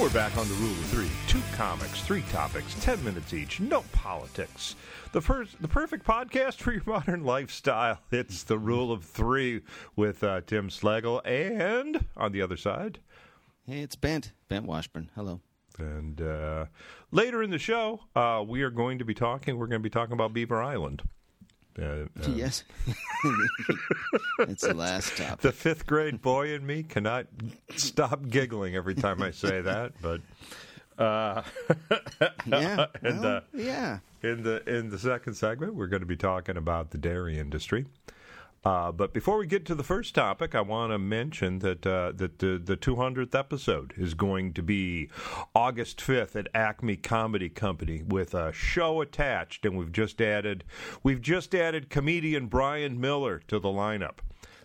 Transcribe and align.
And 0.00 0.08
we're 0.08 0.14
back 0.14 0.38
on 0.38 0.48
the 0.48 0.54
rule 0.54 0.70
of 0.70 0.86
three. 0.86 1.10
Two 1.26 1.42
comics, 1.54 2.00
three 2.00 2.22
topics, 2.32 2.74
ten 2.80 3.04
minutes 3.04 3.34
each, 3.34 3.60
no 3.60 3.82
politics. 3.92 4.74
The 5.12 5.20
first, 5.20 5.60
the 5.60 5.68
perfect 5.68 6.06
podcast 6.06 6.54
for 6.54 6.72
your 6.72 6.82
modern 6.86 7.22
lifestyle. 7.22 7.98
It's 8.10 8.42
the 8.42 8.58
rule 8.58 8.92
of 8.92 9.04
three 9.04 9.60
with 9.96 10.24
uh, 10.24 10.40
Tim 10.46 10.70
Slagle, 10.70 11.20
and 11.26 12.06
on 12.16 12.32
the 12.32 12.40
other 12.40 12.56
side, 12.56 13.00
Hey, 13.66 13.80
it's 13.80 13.94
Bent. 13.94 14.32
Bent 14.48 14.64
Washburn. 14.64 15.10
Hello. 15.14 15.42
and 15.78 16.22
uh, 16.22 16.64
later 17.10 17.42
in 17.42 17.50
the 17.50 17.58
show, 17.58 18.00
uh, 18.16 18.42
we 18.46 18.62
are 18.62 18.70
going 18.70 19.00
to 19.00 19.04
be 19.04 19.12
talking. 19.12 19.58
We're 19.58 19.66
going 19.66 19.82
to 19.82 19.86
be 19.86 19.90
talking 19.90 20.14
about 20.14 20.32
Beaver 20.32 20.62
Island. 20.62 21.02
Uh, 21.78 21.84
uh, 21.84 22.06
yes. 22.34 22.64
it's 24.40 24.62
the 24.62 24.74
last 24.74 25.16
topic. 25.16 25.40
the 25.40 25.52
fifth 25.52 25.86
grade 25.86 26.20
boy 26.20 26.52
in 26.52 26.66
me 26.66 26.82
cannot 26.82 27.26
stop 27.76 28.28
giggling 28.28 28.74
every 28.74 28.94
time 28.94 29.22
I 29.22 29.30
say 29.30 29.60
that, 29.60 29.92
but. 30.02 30.20
Uh, 30.98 31.42
yeah. 32.46 32.86
and, 33.02 33.20
well, 33.20 33.36
uh, 33.36 33.40
yeah. 33.54 33.98
In 34.22 34.42
the 34.42 34.62
in 34.68 34.90
the 34.90 34.98
second 34.98 35.32
segment, 35.34 35.74
we're 35.74 35.86
going 35.86 36.00
to 36.02 36.06
be 36.06 36.16
talking 36.16 36.58
about 36.58 36.90
the 36.90 36.98
dairy 36.98 37.38
industry. 37.38 37.86
Uh, 38.62 38.92
but 38.92 39.14
before 39.14 39.38
we 39.38 39.46
get 39.46 39.64
to 39.64 39.74
the 39.74 39.82
first 39.82 40.14
topic, 40.14 40.54
I 40.54 40.60
want 40.60 40.92
to 40.92 40.98
mention 40.98 41.60
that 41.60 41.86
uh, 41.86 42.12
that 42.16 42.40
the 42.40 42.60
the 42.62 42.76
200th 42.76 43.34
episode 43.34 43.94
is 43.96 44.12
going 44.12 44.52
to 44.52 44.62
be 44.62 45.08
August 45.54 45.98
5th 45.98 46.36
at 46.36 46.48
Acme 46.54 46.96
Comedy 46.96 47.48
Company 47.48 48.02
with 48.02 48.34
a 48.34 48.52
show 48.52 49.00
attached, 49.00 49.64
and 49.64 49.78
we've 49.78 49.92
just 49.92 50.20
added 50.20 50.64
we've 51.02 51.22
just 51.22 51.54
added 51.54 51.88
comedian 51.88 52.48
Brian 52.48 53.00
Miller 53.00 53.40
to 53.48 53.58
the 53.58 53.68
lineup. 53.68 54.18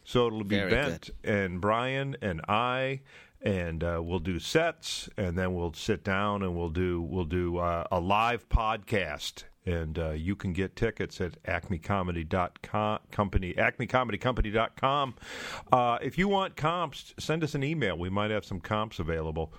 So 0.04 0.28
it'll 0.28 0.44
be 0.44 0.58
Very 0.58 0.72
Bent 0.72 1.10
and 1.24 1.62
Brian 1.62 2.18
and 2.22 2.42
I 2.50 3.02
and 3.42 3.84
uh, 3.84 4.02
we'll 4.04 4.20
do 4.20 4.40
sets, 4.40 5.08
and 5.18 5.38
then 5.38 5.54
we'll 5.54 5.74
sit 5.74 6.04
down 6.04 6.42
and 6.42 6.58
we'll 6.58 6.70
do 6.70 7.02
we'll 7.02 7.26
do 7.26 7.60
uh, 7.60 7.86
a 7.92 8.00
live 8.00 8.50
podcast. 8.50 9.44
And 9.66 9.98
uh, 9.98 10.12
you 10.12 10.36
can 10.36 10.54
get 10.54 10.76
tickets 10.76 11.20
at 11.22 11.42
acmecomedy.com 11.44 13.00
company 13.12 13.54
acmecomedycompany.com. 13.54 15.16
Uh, 15.72 15.98
if 16.02 16.18
you 16.18 16.28
want 16.28 16.56
comps, 16.56 17.14
send 17.18 17.44
us 17.44 17.56
an 17.56 17.64
email. 17.64 17.98
We 17.98 18.10
might 18.10 18.32
have 18.32 18.46
some 18.46 18.60
comps 18.60 19.00
available. 19.00 19.54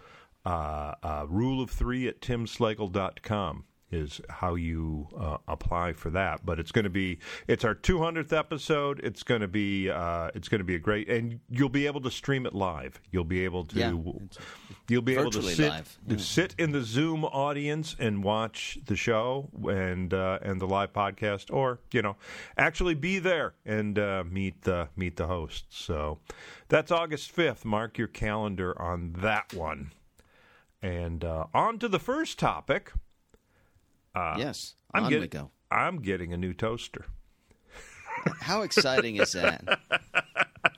Uh, 0.44 0.94
uh, 1.02 1.26
rule 1.28 1.60
of 1.60 1.70
three 1.70 2.06
at 2.06 2.20
timslagle.com 2.20 3.64
is 3.90 4.20
how 4.28 4.54
you 4.56 5.08
uh, 5.18 5.38
apply 5.46 5.92
for 5.92 6.10
that. 6.10 6.44
But 6.44 6.58
it's 6.58 6.72
going 6.72 6.84
to 6.84 6.90
be 6.90 7.18
it's 7.46 7.64
our 7.64 7.74
200th 7.74 8.36
episode. 8.36 9.00
It's 9.02 9.22
going 9.22 9.40
to 9.40 9.48
be 9.48 9.90
uh, 9.90 10.30
it's 10.34 10.48
going 10.48 10.58
to 10.60 10.64
be 10.64 10.74
a 10.74 10.78
great, 10.78 11.08
and 11.08 11.40
you'll 11.50 11.68
be 11.68 11.86
able 11.86 12.00
to 12.02 12.10
stream 12.10 12.46
it 12.46 12.54
live. 12.54 13.00
You'll 13.10 13.24
be 13.24 13.44
able 13.44 13.64
to 13.66 13.78
Yeah, 13.78 13.92
you'll 14.88 15.02
be 15.02 15.14
able 15.14 15.30
to 15.30 15.42
sit 15.56 15.70
to 16.08 16.18
sit 16.18 16.54
in 16.58 16.72
the 16.72 16.82
Zoom 16.82 17.24
audience 17.24 17.94
and 17.98 18.22
watch 18.24 18.78
the 18.86 18.96
show 18.96 19.48
and 19.68 20.12
uh, 20.12 20.38
and 20.42 20.60
the 20.60 20.66
live 20.66 20.92
podcast, 20.92 21.52
or 21.52 21.80
you 21.92 22.02
know 22.02 22.16
actually 22.56 22.94
be 22.94 23.18
there 23.18 23.54
and 23.64 23.98
uh, 23.98 24.24
meet 24.28 24.62
the 24.62 24.88
meet 24.96 25.16
the 25.16 25.26
hosts. 25.26 25.78
So 25.84 26.18
that's 26.68 26.90
August 26.90 27.34
5th. 27.34 27.64
Mark 27.64 27.98
your 27.98 28.08
calendar 28.08 28.80
on 28.80 29.12
that 29.18 29.54
one. 29.54 29.92
And 30.82 31.24
uh, 31.24 31.46
on 31.54 31.78
to 31.78 31.88
the 31.88 31.98
first 31.98 32.38
topic. 32.38 32.92
Uh, 34.16 34.36
yes. 34.38 34.74
I'm 34.94 35.04
on 35.04 35.10
getting 35.10 35.28
go. 35.28 35.50
I'm 35.70 35.98
getting 36.00 36.32
a 36.32 36.36
new 36.36 36.54
toaster. 36.54 37.04
How 38.40 38.62
exciting 38.62 39.16
is 39.16 39.32
that? 39.32 39.62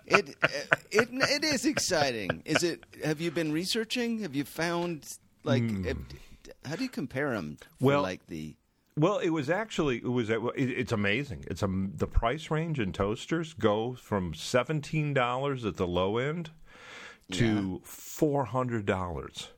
It, 0.07 0.37
it 0.91 1.09
it 1.13 1.45
is 1.45 1.65
exciting. 1.65 2.43
Is 2.45 2.63
it? 2.63 2.85
Have 3.05 3.21
you 3.21 3.31
been 3.31 3.53
researching? 3.53 4.21
Have 4.21 4.35
you 4.35 4.45
found 4.45 5.07
like? 5.45 5.63
Hmm. 5.63 5.87
if- 5.87 5.97
how 6.65 6.77
do 6.77 6.83
you 6.83 6.89
compare 6.89 7.31
them? 7.31 7.59
Well- 7.81 8.03
like 8.03 8.27
the 8.27 8.57
Well, 8.97 9.19
it 9.19 9.29
was 9.31 9.49
actually 9.49 9.99
it 9.99 10.09
was 10.11 10.31
it, 10.31 10.41
it's 10.57 10.93
amazing. 10.93 11.45
It's 11.47 11.63
a 11.63 11.69
the 11.69 12.07
price 12.09 12.51
range 12.51 12.81
in 12.81 12.93
toasters 12.93 13.55
go 13.55 13.95
from 13.95 14.35
seventeen 14.35 15.15
dollars 15.15 15.65
at 15.65 15.77
the 15.77 15.87
low 15.87 16.19
end 16.19 16.51
to 17.33 17.81
four 17.85 18.47
hundred 18.47 18.87
dollars 18.87 19.51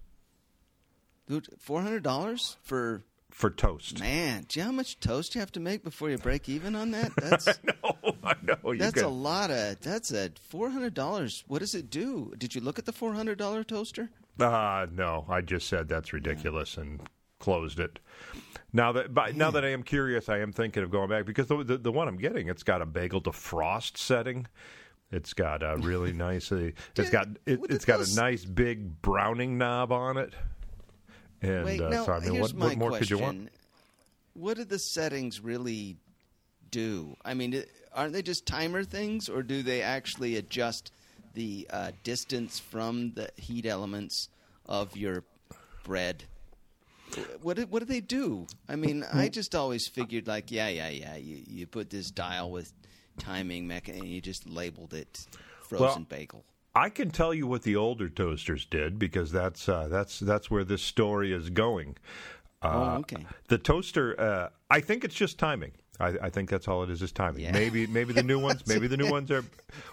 four 1.58 1.80
hundred 1.82 2.02
dollars 2.02 2.56
for 2.62 3.04
for 3.30 3.50
toast. 3.50 4.00
man. 4.00 4.44
Do 4.48 4.58
you 4.58 4.64
know 4.64 4.70
how 4.72 4.76
much 4.76 5.00
toast 5.00 5.34
you 5.34 5.41
have 5.41 5.52
to 5.52 5.60
make 5.60 5.82
before 5.84 6.10
you 6.10 6.18
break 6.18 6.48
even 6.48 6.74
on 6.74 6.91
that? 6.92 7.12
That's 7.20 7.46
no, 7.64 8.14
I 8.24 8.34
know 8.42 8.72
you 8.72 8.78
That's 8.78 8.94
can- 8.94 9.04
a 9.04 9.08
lot 9.08 9.50
of. 9.50 9.80
That's 9.80 10.12
a 10.12 10.30
four 10.48 10.70
hundred 10.70 10.94
dollars. 10.94 11.44
What 11.46 11.60
does 11.60 11.74
it 11.74 11.90
do? 11.90 12.32
Did 12.38 12.54
you 12.54 12.60
look 12.60 12.78
at 12.78 12.86
the 12.86 12.92
four 12.92 13.14
hundred 13.14 13.38
dollar 13.38 13.64
toaster? 13.64 14.10
Uh, 14.38 14.86
no, 14.92 15.26
I 15.28 15.40
just 15.42 15.69
said 15.69 15.88
that's 15.88 16.12
ridiculous 16.12 16.76
and 16.76 17.00
closed 17.38 17.78
it. 17.80 17.98
Now 18.72 18.92
that 18.92 19.12
but 19.12 19.36
now 19.36 19.50
that 19.50 19.64
I 19.64 19.69
am 19.70 19.82
curious, 19.82 20.28
I 20.28 20.38
am 20.38 20.52
thinking 20.52 20.82
of 20.82 20.90
going 20.90 21.08
back 21.08 21.26
because 21.26 21.46
the, 21.48 21.62
the 21.64 21.76
the 21.76 21.92
one 21.92 22.08
I'm 22.08 22.16
getting, 22.19 22.48
it's 22.48 22.62
got 22.62 22.80
a 22.82 22.86
bagel 22.86 23.20
defrost 23.20 23.96
setting. 23.98 24.46
It's 25.12 25.32
got 25.34 25.62
a 25.64 25.76
really 25.76 26.12
nice. 26.28 26.52
Uh, 26.52 26.70
it's 26.96 27.10
got 27.10 27.26
it, 27.46 27.60
it's 27.69 27.84
got 27.84 28.00
a 28.00 28.14
nice 28.14 28.44
big 28.44 29.02
browning 29.02 29.58
knob 29.58 29.90
on 29.92 30.16
it. 30.16 30.34
And 31.42 31.64
Wait, 31.64 31.80
uh, 31.80 31.88
now 31.88 32.04
so 32.04 32.12
I 32.12 32.20
mean, 32.20 32.40
what, 32.40 32.52
what 32.54 32.76
more 32.76 32.88
question: 32.90 33.06
could 33.06 33.10
you 33.10 33.18
want? 33.18 33.48
What 34.34 34.56
do 34.56 34.64
the 34.64 34.78
settings 34.78 35.40
really 35.40 35.96
do? 36.70 37.16
I 37.24 37.34
mean, 37.34 37.62
aren't 37.94 38.12
they 38.12 38.22
just 38.22 38.46
timer 38.46 38.84
things, 38.84 39.28
or 39.28 39.42
do 39.42 39.62
they 39.62 39.82
actually 39.82 40.36
adjust 40.36 40.92
the 41.34 41.66
uh, 41.70 41.92
distance 42.04 42.58
from 42.58 43.12
the 43.14 43.30
heat 43.36 43.66
elements 43.66 44.28
of 44.66 44.96
your 44.96 45.24
bread? 45.84 46.24
What 47.42 47.56
do, 47.56 47.66
what 47.66 47.80
do 47.80 47.86
they 47.86 48.00
do? 48.00 48.46
I 48.68 48.76
mean, 48.76 49.04
I 49.12 49.28
just 49.28 49.54
always 49.54 49.88
figured 49.88 50.28
like, 50.28 50.52
yeah, 50.52 50.68
yeah, 50.68 50.90
yeah. 50.90 51.16
You 51.16 51.42
you 51.46 51.66
put 51.66 51.90
this 51.90 52.10
dial 52.10 52.50
with 52.50 52.72
timing 53.18 53.66
mechanism, 53.66 54.06
and 54.06 54.14
you 54.14 54.20
just 54.20 54.48
labeled 54.48 54.94
it 54.94 55.26
frozen 55.62 55.86
Well, 55.86 56.06
bagel. 56.08 56.44
I 56.75 56.88
can 56.88 57.10
tell 57.10 57.34
you 57.34 57.47
what 57.47 57.62
the 57.62 57.76
older 57.76 58.08
toasters 58.08 58.64
did 58.64 58.98
because 58.98 59.32
that's 59.32 59.69
uh, 59.69 59.88
that's 59.88 60.20
that's 60.20 60.50
where 60.50 60.64
this 60.64 60.82
story 60.82 61.32
is 61.32 61.50
going. 61.50 61.97
Uh, 62.62 62.69
oh, 62.72 62.98
okay. 63.00 63.26
The 63.48 63.58
toaster, 63.58 64.19
uh, 64.20 64.48
I 64.70 64.81
think 64.81 65.03
it's 65.04 65.14
just 65.14 65.38
timing. 65.38 65.72
I, 65.98 66.08
I 66.22 66.31
think 66.31 66.48
that's 66.48 66.69
all 66.69 66.82
it 66.82 66.91
is 66.91 67.03
is 67.03 67.12
timing. 67.12 67.42
Yeah. 67.42 67.53
Maybe 67.53 67.86
maybe 67.86 68.12
the 68.12 68.22
new 68.22 68.38
ones, 68.48 68.66
maybe 68.66 68.86
the 68.86 68.97
new 68.97 69.10
ones 69.10 69.31
are. 69.31 69.44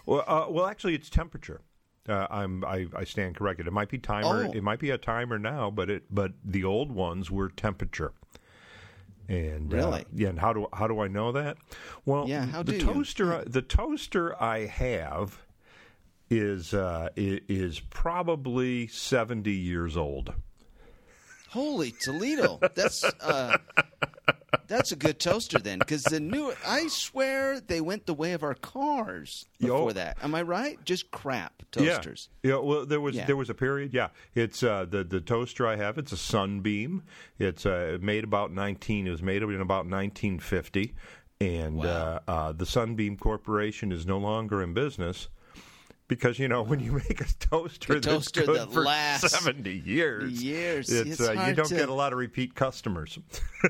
Well, 0.05 0.23
uh, 0.27 0.45
well 0.49 0.67
actually, 0.67 0.93
it's 0.95 1.09
temperature. 1.09 1.61
Uh, 2.07 2.27
I'm 2.29 2.63
I, 2.63 2.87
I 2.95 3.03
stand 3.03 3.35
corrected. 3.35 3.67
It 3.67 3.73
might 3.73 3.89
be 3.89 3.97
timer. 3.97 4.45
Oh. 4.47 4.51
It 4.51 4.63
might 4.63 4.79
be 4.79 4.91
a 4.91 4.97
timer 4.97 5.39
now, 5.39 5.71
but 5.71 5.89
it 5.89 6.03
but 6.09 6.33
the 6.43 6.63
old 6.63 6.91
ones 6.91 7.31
were 7.31 7.49
temperature. 7.49 8.13
And 9.29 9.73
uh, 9.73 9.77
Really? 9.77 10.05
yeah, 10.13 10.29
and 10.29 10.39
how 10.39 10.53
do 10.53 10.67
how 10.71 10.87
do 10.87 10.99
I 11.01 11.07
know 11.07 11.31
that? 11.33 11.57
Well, 12.05 12.29
Yeah, 12.29 12.45
how 12.45 12.63
the 12.63 12.73
do 12.73 12.77
you? 12.77 12.93
toaster 12.93 13.43
the 13.45 13.61
toaster 13.61 14.41
I 14.41 14.67
have 14.67 15.41
is 16.29 16.73
uh, 16.73 17.09
is 17.15 17.79
probably 17.79 18.87
seventy 18.87 19.53
years 19.53 19.95
old. 19.95 20.33
Holy 21.49 21.91
Toledo! 21.91 22.59
That's 22.75 23.03
uh, 23.03 23.57
that's 24.67 24.91
a 24.91 24.97
good 24.97 25.19
toaster 25.19 25.59
then, 25.59 25.79
because 25.79 26.03
the 26.03 26.19
new. 26.19 26.53
I 26.65 26.87
swear 26.87 27.61
they 27.61 27.79
went 27.79 28.05
the 28.05 28.13
way 28.13 28.33
of 28.33 28.43
our 28.43 28.53
cars 28.53 29.45
before 29.59 29.89
Yo. 29.89 29.91
that. 29.91 30.17
Am 30.21 30.35
I 30.35 30.41
right? 30.41 30.77
Just 30.83 31.09
crap 31.11 31.63
toasters. 31.71 32.29
Yeah. 32.43 32.51
yeah. 32.51 32.57
Well, 32.59 32.85
there 32.85 32.99
was 32.99 33.15
Yeah. 33.15 33.25
there 33.25 33.37
was 33.37 33.49
a 33.49 33.53
period. 33.53 33.93
Yeah, 33.93 34.09
it's 34.35 34.61
uh, 34.61 34.85
the 34.85 35.05
the 35.05 35.21
toaster 35.21 35.65
I 35.65 35.77
have. 35.77 35.97
It's 35.97 36.11
a 36.11 36.17
Sunbeam. 36.17 37.03
It's 37.39 37.65
uh, 37.65 37.97
made 38.01 38.25
about 38.25 38.51
nineteen. 38.51 39.07
It 39.07 39.11
was 39.11 39.23
made 39.23 39.41
in 39.41 39.61
about 39.61 39.87
nineteen 39.87 40.39
fifty, 40.39 40.95
and 41.39 41.83
uh, 41.85 42.19
uh, 42.27 42.51
the 42.51 42.65
Sunbeam 42.65 43.15
Corporation 43.15 43.93
is 43.93 44.05
no 44.05 44.17
longer 44.17 44.61
in 44.61 44.73
business. 44.73 45.29
Because 46.07 46.39
you 46.39 46.47
know 46.47 46.63
when 46.63 46.79
you 46.79 46.93
make 46.93 47.19
a 47.19 47.25
toaster, 47.39 47.99
The 47.99 48.11
that's 48.11 48.29
good 48.29 48.47
that 48.47 48.71
for 48.71 48.83
lasts 48.83 49.31
seventy 49.37 49.73
years, 49.77 50.41
years. 50.41 50.89
it's, 50.89 51.19
It's 51.19 51.29
uh, 51.29 51.33
you 51.47 51.53
don't 51.53 51.67
to- 51.67 51.75
get 51.75 51.89
a 51.89 51.93
lot 51.93 52.13
of 52.13 52.19
repeat 52.19 52.55
customers. 52.55 53.19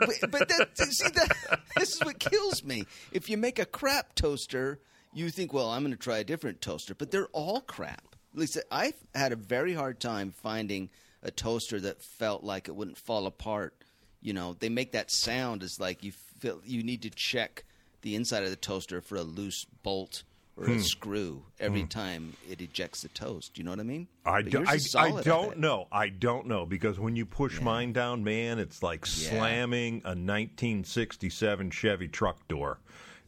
but, 0.00 0.30
but 0.30 0.48
that, 0.48 0.68
see 0.76 1.08
that 1.10 1.60
this 1.76 1.94
is 1.94 2.04
what 2.04 2.18
kills 2.18 2.64
me. 2.64 2.84
If 3.12 3.28
you 3.30 3.36
make 3.36 3.58
a 3.60 3.64
crap 3.64 4.14
toaster, 4.14 4.80
you 5.12 5.30
think, 5.30 5.52
well, 5.52 5.70
I'm 5.70 5.82
going 5.82 5.92
to 5.92 5.98
try 5.98 6.18
a 6.18 6.24
different 6.24 6.60
toaster, 6.60 6.94
but 6.94 7.10
they're 7.10 7.28
all 7.28 7.60
crap. 7.60 8.16
At 8.34 8.38
least 8.40 8.58
I've 8.70 8.94
had 9.14 9.32
a 9.32 9.36
very 9.36 9.74
hard 9.74 10.00
time 10.00 10.32
finding 10.32 10.90
a 11.22 11.30
toaster 11.30 11.78
that 11.80 12.02
felt 12.02 12.42
like 12.42 12.68
it 12.68 12.74
wouldn't 12.74 12.98
fall 12.98 13.26
apart. 13.26 13.74
You 14.20 14.32
know, 14.32 14.54
they 14.58 14.68
make 14.68 14.92
that 14.92 15.10
sound 15.10 15.62
as 15.62 15.78
like 15.80 16.02
you 16.04 16.12
feel 16.40 16.60
you 16.64 16.82
need 16.82 17.02
to 17.02 17.10
check 17.10 17.64
the 18.02 18.14
inside 18.16 18.42
of 18.44 18.50
the 18.50 18.56
toaster 18.56 19.00
for 19.00 19.16
a 19.16 19.22
loose 19.22 19.66
bolt 19.82 20.22
or 20.60 20.66
Hmm. 20.66 20.72
a 20.72 20.80
screw 20.80 21.42
every 21.58 21.84
time 21.84 22.34
it 22.50 22.60
ejects 22.60 23.00
the 23.02 23.08
toast. 23.08 23.56
You 23.56 23.64
know 23.64 23.70
what 23.70 23.80
I 23.80 23.84
mean? 23.84 24.06
I, 24.26 24.42
do, 24.42 24.62
I, 24.66 24.78
I 24.98 25.22
don't 25.22 25.58
know. 25.58 25.88
I 25.90 26.10
don't 26.10 26.46
know 26.46 26.66
because 26.66 27.00
when 27.00 27.16
you 27.16 27.24
push 27.24 27.60
mine 27.62 27.92
down, 27.94 28.22
man, 28.22 28.58
it's 28.58 28.82
like 28.82 29.06
Yeah. 29.06 29.30
slamming 29.30 30.02
a 30.04 30.14
1967 30.14 31.70
Chevy 31.70 32.08
truck 32.08 32.46
door. 32.48 32.78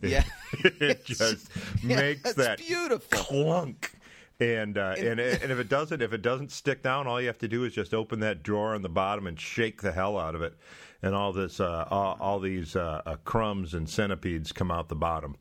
It, 0.03 0.11
Yeah. 0.11 0.25
it 0.65 1.05
just 1.07 1.49
Yeah, 1.83 1.97
makes 1.97 2.35
that 2.35 2.59
beautiful. 2.59 3.19
clunk. 3.19 3.93
And 4.41 4.77
uh, 4.77 4.95
and 4.99 5.21
and 5.21 5.53
if 5.53 5.59
it 5.59 5.69
doesn't 5.69 6.03
if 6.03 6.13
it 6.13 6.21
doesn't 6.23 6.51
stick 6.51 6.83
down, 6.83 7.07
all 7.07 7.21
you 7.21 7.29
have 7.29 7.39
to 7.39 7.49
do 7.49 7.63
is 7.65 7.73
just 7.73 7.95
open 7.95 8.19
that 8.21 8.43
drawer 8.43 8.75
on 8.75 8.83
the 8.83 8.89
bottom 8.89 9.27
and 9.29 9.39
shake 9.39 9.83
the 9.83 9.93
hell 9.93 10.19
out 10.19 10.35
of 10.35 10.43
it, 10.43 10.55
and 11.01 11.15
all 11.15 11.33
this 11.33 11.61
uh, 11.61 11.87
all, 11.91 12.17
all 12.19 12.41
these 12.41 12.75
uh, 12.75 13.03
uh, 13.07 13.17
crumbs 13.25 13.73
and 13.73 13.89
centipedes 13.89 14.51
come 14.51 14.73
out 14.73 14.89
the 14.89 14.97
bottom. 14.97 15.37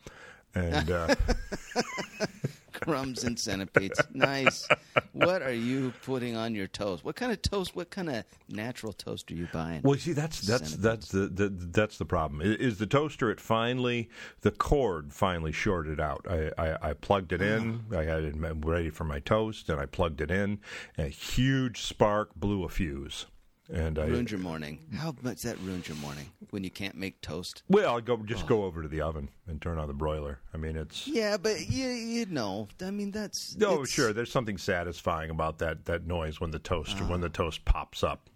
And 0.55 0.89
uh, 0.89 1.15
Crumbs 2.81 3.23
and 3.23 3.37
centipedes. 3.37 4.01
Nice. 4.13 4.67
What 5.13 5.41
are 5.41 5.53
you 5.53 5.93
putting 6.03 6.35
on 6.35 6.55
your 6.55 6.67
toast? 6.67 7.05
What 7.05 7.15
kind 7.15 7.31
of 7.31 7.41
toast? 7.41 7.75
What 7.75 7.91
kind 7.91 8.09
of 8.09 8.25
natural 8.49 8.91
toast 8.91 9.31
are 9.31 9.35
you 9.35 9.47
buying? 9.53 9.81
Well, 9.83 9.97
see, 9.99 10.13
that's 10.13 10.41
that's 10.41 10.75
that's 10.75 11.09
the, 11.09 11.27
the 11.27 11.49
that's 11.49 11.97
the 11.97 12.05
problem. 12.05 12.41
Is 12.41 12.79
the 12.79 12.87
toaster? 12.87 13.29
It 13.29 13.39
finally 13.39 14.09
the 14.41 14.51
cord 14.51 15.13
finally 15.13 15.51
shorted 15.51 15.99
out. 15.99 16.25
I, 16.27 16.51
I, 16.57 16.89
I 16.89 16.93
plugged 16.93 17.33
it 17.33 17.41
in. 17.41 17.81
I 17.95 18.03
had 18.03 18.23
it 18.23 18.35
ready 18.37 18.89
for 18.89 19.03
my 19.03 19.19
toast, 19.19 19.69
and 19.69 19.79
I 19.79 19.85
plugged 19.85 20.19
it 20.19 20.31
in. 20.31 20.59
And 20.97 21.07
a 21.07 21.09
huge 21.09 21.81
spark 21.81 22.33
blew 22.35 22.63
a 22.63 22.69
fuse, 22.69 23.27
and 23.69 23.99
I 23.99 24.05
ruined 24.05 24.31
your 24.31 24.39
morning. 24.39 24.79
How 24.95 25.15
much 25.21 25.41
that 25.43 25.59
ruined 25.59 25.87
your 25.87 25.97
morning 25.97 26.31
when 26.49 26.63
you 26.63 26.69
can't 26.69 26.95
make 26.95 27.21
toast? 27.21 27.63
well, 27.69 27.97
I 27.97 28.01
go 28.01 28.17
just 28.17 28.45
oh. 28.45 28.47
go 28.47 28.63
over 28.63 28.81
to 28.81 28.87
the 28.87 29.01
oven 29.01 29.29
and 29.47 29.61
turn 29.61 29.77
on 29.77 29.87
the 29.87 29.93
broiler. 29.93 30.39
I 30.53 30.57
mean, 30.57 30.75
it's 30.75 31.07
Yeah, 31.07 31.37
but 31.37 31.69
you 31.69 31.87
you 31.87 32.25
know, 32.25 32.67
I 32.81 32.91
mean 32.91 33.11
that's 33.11 33.55
no 33.57 33.73
it's- 33.73 33.89
sure. 33.89 34.13
There's 34.13 34.31
something 34.31 34.57
satisfying 34.57 35.29
about 35.29 35.59
that 35.59 35.85
that 35.85 36.05
noise 36.05 36.39
when 36.39 36.51
the 36.51 36.59
toast 36.59 36.95
uh-huh. 36.97 37.05
when 37.05 37.21
the 37.21 37.29
toast 37.29 37.65
pops 37.65 38.03
up. 38.03 38.29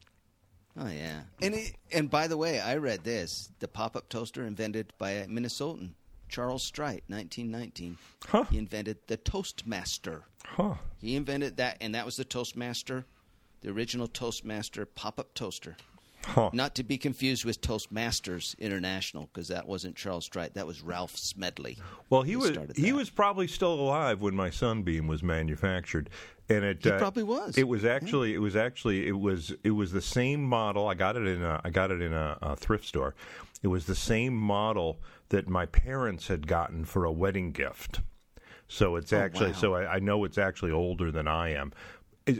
Oh 0.77 0.89
yeah, 0.89 1.21
and 1.41 1.55
it, 1.55 1.75
and 1.93 2.09
by 2.09 2.27
the 2.27 2.35
way, 2.35 2.59
I 2.59 2.75
read 2.75 3.05
this: 3.05 3.49
the 3.59 3.67
pop-up 3.67 4.09
toaster 4.09 4.45
invented 4.45 4.91
by 4.97 5.11
a 5.11 5.27
Minnesotan, 5.27 5.91
Charles 6.27 6.63
Strite, 6.63 7.03
1919. 7.07 7.97
Huh. 8.27 8.43
He 8.49 8.57
invented 8.57 8.97
the 9.07 9.15
Toastmaster. 9.15 10.23
Huh. 10.43 10.75
He 10.99 11.15
invented 11.15 11.55
that, 11.57 11.77
and 11.79 11.95
that 11.95 12.05
was 12.05 12.17
the 12.17 12.25
Toastmaster, 12.25 13.05
the 13.65 13.71
original 13.71 14.07
Toastmaster 14.07 14.85
pop-up 14.85 15.33
toaster. 15.33 15.75
Huh. 16.23 16.49
Not 16.53 16.75
to 16.75 16.83
be 16.83 16.97
confused 16.97 17.45
with 17.45 17.61
Toastmasters 17.61 18.57
International, 18.57 19.29
because 19.31 19.47
that 19.49 19.67
wasn't 19.67 19.95
Charles 19.95 20.25
Strite. 20.25 20.55
That 20.55 20.65
was 20.65 20.81
Ralph 20.81 21.15
Smedley. 21.15 21.77
Well, 22.09 22.23
he 22.23 22.35
was 22.35 22.57
he 22.75 22.93
was 22.93 23.11
probably 23.11 23.45
still 23.47 23.73
alive 23.73 24.21
when 24.21 24.35
my 24.35 24.49
Sunbeam 24.49 25.05
was 25.07 25.21
manufactured, 25.21 26.09
and 26.49 26.63
it 26.65 26.83
He 26.83 26.89
uh, 26.89 26.97
probably 26.97 27.21
was. 27.21 27.57
It 27.59 27.67
was 27.67 27.85
actually 27.85 28.33
it 28.33 28.39
was 28.39 28.55
actually 28.55 29.07
it 29.07 29.19
was 29.19 29.53
it 29.63 29.71
was 29.71 29.91
the 29.91 30.01
same 30.01 30.43
model. 30.43 30.87
I 30.87 30.95
got 30.95 31.15
it 31.15 31.27
in 31.27 31.43
a 31.43 31.61
I 31.63 31.69
got 31.69 31.91
it 31.91 32.01
in 32.01 32.11
a, 32.11 32.37
a 32.41 32.55
thrift 32.55 32.85
store. 32.85 33.13
It 33.61 33.67
was 33.67 33.85
the 33.85 33.95
same 33.95 34.35
model 34.35 34.99
that 35.29 35.47
my 35.47 35.67
parents 35.67 36.27
had 36.27 36.47
gotten 36.47 36.85
for 36.85 37.05
a 37.05 37.11
wedding 37.11 37.51
gift. 37.51 38.01
So 38.67 38.95
it's 38.95 39.13
actually 39.13 39.49
Oh, 39.49 39.51
wow. 39.51 39.57
so 39.59 39.75
I, 39.75 39.95
I 39.95 39.99
know 39.99 40.23
it's 40.23 40.39
actually 40.39 40.71
older 40.71 41.11
than 41.11 41.27
I 41.27 41.53
am. 41.53 41.71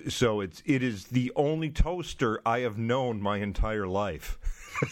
So 0.10 0.42
it's 0.42 0.64
it 0.66 0.82
is 0.82 1.06
the 1.06 1.32
only 1.36 1.70
toaster 1.70 2.42
I 2.46 2.60
have 2.62 2.78
known 2.78 3.22
my 3.22 3.38
entire 3.38 3.86
life. 3.88 4.40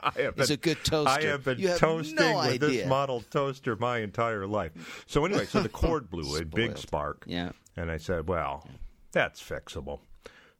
I 0.00 0.12
have 0.16 0.34
It's 0.38 0.48
been- 0.48 0.54
a 0.54 0.56
good 0.56 0.84
toaster. 0.84 1.08
I 1.08 1.22
have 1.30 1.44
been 1.44 1.58
have 1.60 1.78
toasting 1.78 2.16
no 2.16 2.38
with 2.38 2.60
this 2.60 2.86
model 2.86 3.20
toaster 3.30 3.76
my 3.76 3.98
entire 3.98 4.46
life. 4.46 5.04
So 5.06 5.24
anyway, 5.24 5.46
so 5.46 5.62
the 5.62 5.68
cord 5.68 6.10
blew 6.10 6.36
a 6.36 6.44
big 6.44 6.76
spark. 6.78 7.24
Yeah. 7.26 7.52
And 7.76 7.90
I 7.90 7.96
said, 7.96 8.28
well, 8.28 8.66
that's 9.12 9.40
fixable. 9.42 10.00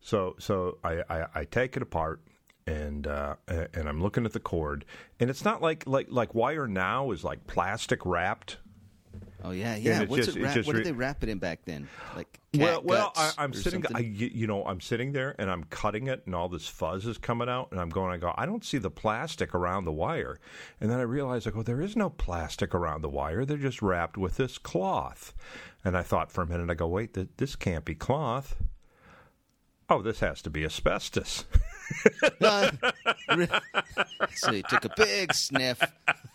So 0.01 0.37
so 0.39 0.79
I, 0.85 1.03
I, 1.11 1.27
I 1.35 1.45
take 1.45 1.77
it 1.77 1.83
apart 1.83 2.21
and 2.67 3.07
uh, 3.07 3.35
and 3.49 3.89
I'm 3.89 4.01
looking 4.01 4.25
at 4.25 4.33
the 4.33 4.41
cord 4.41 4.85
and 5.19 5.29
it's 5.31 5.45
not 5.45 5.61
like 5.61 5.85
like 5.87 6.07
like 6.11 6.35
wire 6.35 6.69
now 6.69 7.11
is 7.11 7.25
like 7.25 7.47
plastic 7.47 8.07
wrapped. 8.07 8.59
Oh 9.45 9.53
yeah, 9.53 9.77
yeah. 9.77 10.03
What's 10.05 10.27
just- 10.27 10.37
it 10.37 10.53
just 10.53 10.67
what 10.67 10.75
re- 10.77 10.83
did 10.83 10.87
they 10.87 10.93
wrap 10.93 11.23
it 11.23 11.29
in 11.29 11.39
back 11.39 11.65
then? 11.65 11.89
Like 12.17 12.41
well, 12.57 12.83
well, 12.83 13.13
I, 13.17 13.45
or 13.45 13.53
sitting. 13.53 13.85
I, 13.95 14.01
you 14.01 14.31
you 14.35 14.47
know, 14.49 14.65
I'm 14.65 14.81
sitting 14.81 15.13
there 15.13 15.37
and 15.39 15.49
I'm 15.51 15.63
cutting 15.65 16.09
it, 16.09 16.23
and 16.27 16.35
all 16.35 16.49
this 16.49 16.67
fuzz 16.67 17.07
is 17.07 17.19
coming 17.19 17.49
out, 17.49 17.69
and 17.71 17.81
I'm 17.81 17.89
going, 17.89 18.13
I 18.13 18.17
go, 18.17 18.35
I 18.37 18.47
don't 18.47 18.65
see 18.65 18.79
the 18.79 18.91
plastic 18.91 19.55
around 19.55 19.85
the 19.85 19.93
wire, 19.93 20.41
and 20.81 20.91
then 20.91 20.99
I 20.99 21.03
realize, 21.03 21.47
I 21.47 21.51
go, 21.51 21.63
there 21.63 21.81
is 21.81 21.95
no 21.97 22.11
plastic 22.11 22.75
around 22.75 23.03
the 23.03 23.09
wire; 23.09 23.45
they're 23.45 23.57
just 23.57 23.81
wrapped 23.81 24.17
with 24.19 24.39
this 24.39 24.59
cloth, 24.59 25.33
and 25.85 25.97
I 25.97 26.03
thought 26.03 26.33
for 26.33 26.43
a 26.43 26.47
minute, 26.47 26.69
I 26.69 26.75
go, 26.75 26.89
wait, 26.89 27.15
th- 27.15 27.29
this 27.37 27.55
can't 27.55 27.85
be 27.85 27.95
cloth. 27.95 28.57
Oh, 29.89 30.03
this 30.03 30.21
has 30.21 30.43
to 30.43 30.51
be 30.51 30.65
asbestos. 30.65 31.45
Uh, 32.41 32.71
so 34.35 34.53
he 34.53 34.63
took 34.63 34.85
a 34.85 34.91
big 34.97 35.33
sniff. 35.35 35.81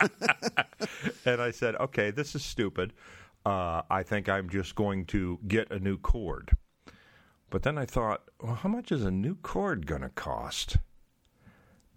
and 1.24 1.40
I 1.40 1.50
said, 1.50 1.76
okay, 1.76 2.10
this 2.10 2.34
is 2.34 2.44
stupid. 2.44 2.92
Uh, 3.46 3.82
I 3.90 4.02
think 4.02 4.28
I'm 4.28 4.48
just 4.48 4.74
going 4.74 5.04
to 5.06 5.38
get 5.46 5.70
a 5.70 5.78
new 5.78 5.98
cord. 5.98 6.56
But 7.50 7.62
then 7.62 7.78
I 7.78 7.84
thought, 7.84 8.22
well, 8.42 8.54
how 8.54 8.68
much 8.68 8.90
is 8.90 9.04
a 9.04 9.10
new 9.10 9.36
cord 9.36 9.86
going 9.86 10.00
to 10.02 10.08
cost? 10.08 10.78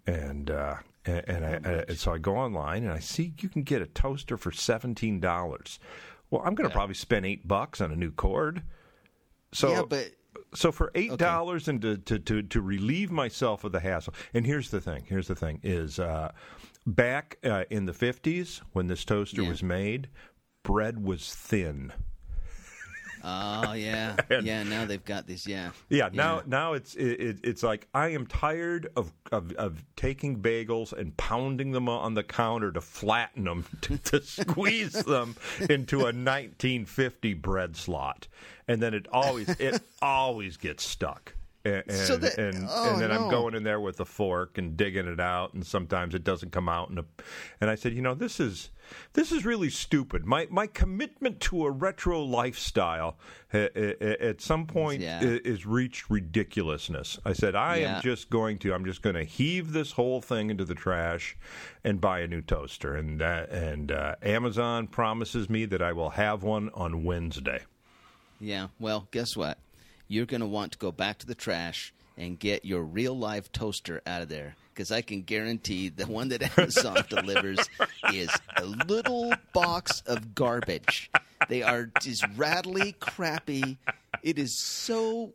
And 0.06 0.50
uh, 0.50 0.76
and, 1.04 1.24
and, 1.28 1.66
I, 1.66 1.84
and 1.88 1.98
so 1.98 2.12
I 2.12 2.18
go 2.18 2.36
online 2.36 2.84
and 2.84 2.92
I 2.92 2.98
see 2.98 3.34
you 3.40 3.48
can 3.48 3.62
get 3.62 3.82
a 3.82 3.86
toaster 3.86 4.36
for 4.36 4.52
seventeen 4.52 5.20
dollars. 5.20 5.78
Well, 6.30 6.42
I'm 6.44 6.54
going 6.54 6.68
to 6.68 6.74
probably 6.74 6.94
spend 6.94 7.24
eight 7.24 7.48
bucks 7.48 7.80
on 7.80 7.90
a 7.90 7.96
new 7.96 8.10
cord. 8.10 8.62
So 9.52 9.70
yeah, 9.70 9.82
but 9.88 10.10
so 10.54 10.72
for 10.72 10.90
eight 10.94 11.16
dollars 11.18 11.68
and 11.68 11.80
to, 11.82 11.96
to, 11.98 12.18
to, 12.18 12.42
to 12.42 12.60
relieve 12.60 13.10
myself 13.10 13.64
of 13.64 13.72
the 13.72 13.80
hassle 13.80 14.14
and 14.34 14.46
here's 14.46 14.70
the 14.70 14.80
thing 14.80 15.04
here's 15.06 15.28
the 15.28 15.34
thing 15.34 15.60
is 15.62 15.98
uh, 15.98 16.30
back 16.86 17.38
uh, 17.44 17.64
in 17.70 17.84
the 17.86 17.92
50s 17.92 18.60
when 18.72 18.86
this 18.86 19.04
toaster 19.04 19.42
Yeah. 19.42 19.48
was 19.50 19.62
made 19.62 20.08
bread 20.62 21.02
was 21.02 21.34
thin 21.34 21.92
oh 23.24 23.72
yeah, 23.72 24.16
yeah. 24.42 24.62
Now 24.62 24.84
they've 24.84 25.04
got 25.04 25.26
this. 25.26 25.46
Yeah, 25.46 25.70
yeah 25.88 26.08
now 26.12 26.42
now 26.46 26.72
it's 26.74 26.94
it, 26.94 27.20
it, 27.20 27.40
it's 27.44 27.62
like 27.62 27.88
i 27.94 28.08
am 28.08 28.26
tired 28.26 28.88
of, 28.96 29.12
of 29.32 29.52
of 29.52 29.84
taking 29.96 30.40
bagels 30.40 30.92
and 30.92 31.16
pounding 31.16 31.72
them 31.72 31.88
on 31.88 32.14
the 32.14 32.22
counter 32.22 32.72
to 32.72 32.80
flatten 32.80 33.44
them 33.44 33.64
to, 33.80 33.96
to 33.98 34.22
squeeze 34.22 34.92
them 34.92 35.36
into 35.68 36.00
a 36.00 36.12
1950 36.12 37.34
bread 37.34 37.76
slot 37.76 38.28
and 38.66 38.82
then 38.82 38.94
it 38.94 39.06
always 39.12 39.48
it 39.60 39.80
always 40.02 40.56
gets 40.56 40.84
stuck 40.84 41.34
and, 41.64 41.82
and, 41.88 41.92
So 41.92 42.16
that- 42.16 42.38
and, 42.38 42.66
oh, 42.68 42.92
and 42.92 43.00
then 43.02 43.10
I'm 43.10 43.28
going 43.30 43.54
in 43.54 43.62
there 43.64 43.80
with 43.80 44.00
a 44.00 44.04
fork 44.04 44.58
and 44.58 44.76
digging 44.76 45.06
it 45.08 45.20
out, 45.20 45.54
and 45.54 45.66
sometimes 45.66 46.14
it 46.14 46.24
doesn't 46.24 46.52
come 46.52 46.68
out. 46.68 46.88
And, 46.90 47.00
a, 47.00 47.04
and 47.60 47.68
I 47.68 47.74
said, 47.74 47.92
you 47.94 48.00
know, 48.02 48.14
this 48.14 48.38
is 48.40 48.70
this 49.12 49.32
is 49.32 49.44
really 49.44 49.68
stupid. 49.68 50.24
My 50.24 50.46
my 50.50 50.66
commitment 50.66 51.40
to 51.40 51.66
a 51.66 51.70
retro 51.70 52.22
lifestyle 52.22 53.18
ha- 53.52 53.68
ha- 53.76 53.94
ha- 54.00 54.16
at 54.20 54.40
some 54.40 54.66
point 54.66 55.02
Yeah. 55.02 55.20
is 55.22 55.66
reached 55.66 56.08
ridiculousness. 56.08 57.18
I 57.24 57.32
said, 57.34 57.54
I 57.54 57.76
Yeah. 57.78 57.96
am 57.96 58.02
just 58.02 58.30
going 58.30 58.58
to 58.60 58.72
I'm 58.72 58.84
just 58.86 59.02
going 59.02 59.16
to 59.16 59.24
heave 59.24 59.72
this 59.72 59.92
whole 59.92 60.22
thing 60.22 60.48
into 60.50 60.64
the 60.64 60.74
trash 60.74 61.36
and 61.84 62.00
buy 62.00 62.20
a 62.20 62.26
new 62.26 62.40
toaster. 62.40 62.94
And 62.94 63.20
uh, 63.20 63.46
and 63.50 63.92
uh, 63.92 64.14
Amazon 64.22 64.86
promises 64.86 65.50
me 65.50 65.66
that 65.66 65.82
I 65.82 65.92
will 65.92 66.10
have 66.10 66.42
one 66.42 66.70
on 66.72 67.04
Wednesday. 67.04 67.64
yeah. 68.40 68.68
Well, 68.78 69.08
guess 69.10 69.36
what? 69.36 69.58
You're 70.08 70.26
going 70.26 70.40
to 70.40 70.46
want 70.46 70.72
to 70.72 70.78
go 70.78 70.90
back 70.90 71.18
to 71.18 71.26
the 71.26 71.34
trash 71.34 71.92
and 72.16 72.38
get 72.38 72.64
your 72.64 72.82
real 72.82 73.16
life 73.16 73.52
toaster 73.52 74.00
out 74.06 74.22
of 74.22 74.28
there 74.28 74.56
because 74.74 74.90
I 74.90 75.02
can 75.02 75.22
guarantee 75.22 75.88
the 75.88 76.06
one 76.06 76.28
that 76.30 76.58
Amazon 76.58 77.04
delivers 77.08 77.58
is 78.12 78.30
a 78.56 78.64
little 78.64 79.32
box 79.52 80.02
of 80.06 80.34
garbage. 80.34 81.10
They 81.48 81.62
are 81.62 81.90
just 82.00 82.24
rattly, 82.36 82.96
crappy. 82.98 83.76
It 84.22 84.38
is 84.38 84.58
so 84.58 85.32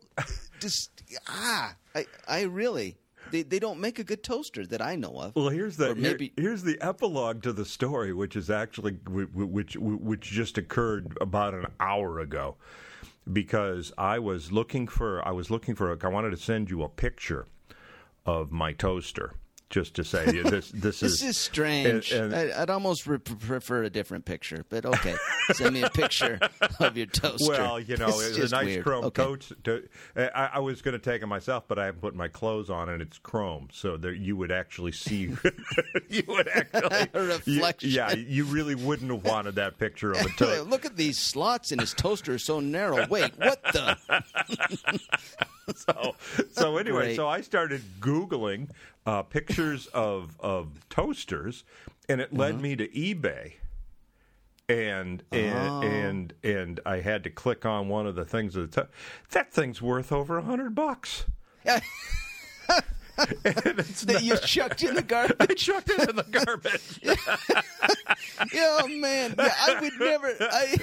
just 0.60 0.90
ah. 1.28 1.74
I 1.94 2.06
I 2.28 2.42
really 2.42 2.96
they 3.30 3.42
they 3.42 3.58
don't 3.58 3.80
make 3.80 3.98
a 3.98 4.04
good 4.04 4.22
toaster 4.22 4.66
that 4.66 4.82
I 4.82 4.96
know 4.96 5.16
of. 5.18 5.36
Well, 5.36 5.48
here's 5.48 5.76
the 5.78 5.94
maybe- 5.94 6.32
here- 6.36 6.48
here's 6.48 6.62
the 6.64 6.76
epilogue 6.82 7.42
to 7.44 7.52
the 7.52 7.64
story, 7.64 8.12
which 8.12 8.36
is 8.36 8.50
actually 8.50 8.98
wh- 9.06 9.30
wh- 9.32 9.50
which 9.50 9.76
which 9.76 10.22
just 10.22 10.58
occurred 10.58 11.16
about 11.20 11.54
an 11.54 11.66
hour 11.80 12.20
ago, 12.20 12.56
because 13.32 13.92
I 13.96 14.18
was 14.18 14.52
looking 14.52 14.86
for 14.86 15.26
I 15.26 15.30
was 15.30 15.50
looking 15.50 15.74
for 15.74 15.90
I 16.04 16.08
wanted 16.08 16.30
to 16.30 16.36
send 16.36 16.70
you 16.70 16.82
a 16.82 16.88
picture 16.88 17.46
of 18.26 18.52
my 18.52 18.72
toaster 18.72 19.34
just 19.74 19.94
to 19.94 20.04
say 20.04 20.24
this 20.42 20.70
this 20.70 21.00
This 21.00 21.02
is 21.02 21.22
is 21.22 21.36
strange. 21.36 22.12
and- 22.12 22.32
and- 22.32 22.52
I, 22.52 22.62
I'd 22.62 22.70
almost 22.70 23.08
re- 23.08 23.18
prefer 23.18 23.82
a 23.82 23.90
different 23.90 24.24
picture, 24.24 24.64
but 24.68 24.86
okay. 24.86 25.16
Send 25.52 25.74
me 25.74 25.82
a 25.82 25.90
picture 25.90 26.38
of 26.78 26.96
your 26.96 27.06
toaster. 27.06 27.50
well, 27.50 27.80
you 27.80 27.96
know, 27.96 28.06
It's 28.08 28.38
it's 28.38 28.52
a 28.52 28.54
nice 28.54 28.66
weird. 28.66 28.84
chrome 28.84 29.04
Okay. 29.06 29.22
coat. 29.24 29.50
To, 29.64 29.82
I, 30.16 30.50
I 30.54 30.58
was 30.60 30.80
going 30.80 30.92
to 30.92 31.00
take 31.00 31.22
it 31.22 31.26
myself, 31.26 31.64
but 31.66 31.80
I 31.80 31.86
haven't 31.86 32.00
put 32.02 32.14
my 32.14 32.28
clothes 32.28 32.70
on, 32.70 32.88
and 32.88 33.02
it's 33.02 33.18
chrome, 33.18 33.68
so 33.72 33.96
there 33.96 34.12
you 34.12 34.36
would 34.36 34.52
actually 34.52 34.92
see. 34.92 35.34
you 36.08 36.22
would 36.28 36.46
actually 36.46 36.80
A 36.84 37.08
you- 37.12 37.26
reflection. 37.26 37.90
yeah, 37.90 38.12
you 38.14 38.44
really 38.44 38.76
wouldn't 38.76 39.10
have 39.10 39.24
wanted 39.24 39.56
that 39.56 39.76
picture 39.78 40.12
of 40.12 40.20
a 40.20 40.28
toaster. 40.30 40.62
Look 40.62 40.84
at 40.84 40.96
these 40.96 41.18
slots 41.18 41.72
in 41.72 41.80
his 41.80 41.92
toaster, 41.94 42.38
so 42.38 42.60
narrow. 42.60 43.06
Wait, 43.08 43.32
what 43.38 43.60
the? 43.72 43.96
so, 45.74 46.14
so 46.52 46.76
anyway, 46.76 47.06
Great. 47.06 47.16
so 47.16 47.26
I 47.26 47.40
started 47.40 47.82
googling 48.00 48.68
uh, 49.06 49.22
pictures 49.22 49.86
of 49.88 50.36
of 50.40 50.88
toasters, 50.88 51.64
and 52.08 52.20
it 52.20 52.32
led 52.32 52.60
me 52.60 52.76
to 52.76 52.88
eBay. 52.88 53.54
and 54.68 55.22
and 55.30 55.68
Oh. 55.68 55.82
and 55.82 56.32
and 56.42 56.80
I 56.86 57.00
had 57.00 57.22
to 57.24 57.30
click 57.30 57.66
on 57.66 57.88
one 57.88 58.06
of 58.06 58.14
the 58.14 58.24
things 58.24 58.56
at 58.56 58.70
the 58.70 58.80
top. 58.82 58.90
That 59.30 59.52
thing's 59.52 59.82
worth 59.82 60.10
over 60.12 60.38
a 60.38 60.42
hundred 60.42 60.74
bucks. 60.74 61.24
that 63.16 64.20
you 64.22 64.34
not- 64.34 64.42
chucked 64.42 64.82
in 64.82 64.94
the 64.94 65.02
garbage. 65.02 65.36
I 65.40 65.46
chucked 65.54 65.90
it 65.90 66.08
in 66.08 66.16
the 66.16 66.24
garbage. 66.24 67.00
oh 68.54 68.88
man, 68.88 69.34
yeah, 69.38 69.54
I 69.66 69.80
would 69.80 69.92
never. 70.00 70.34
I, 70.40 70.76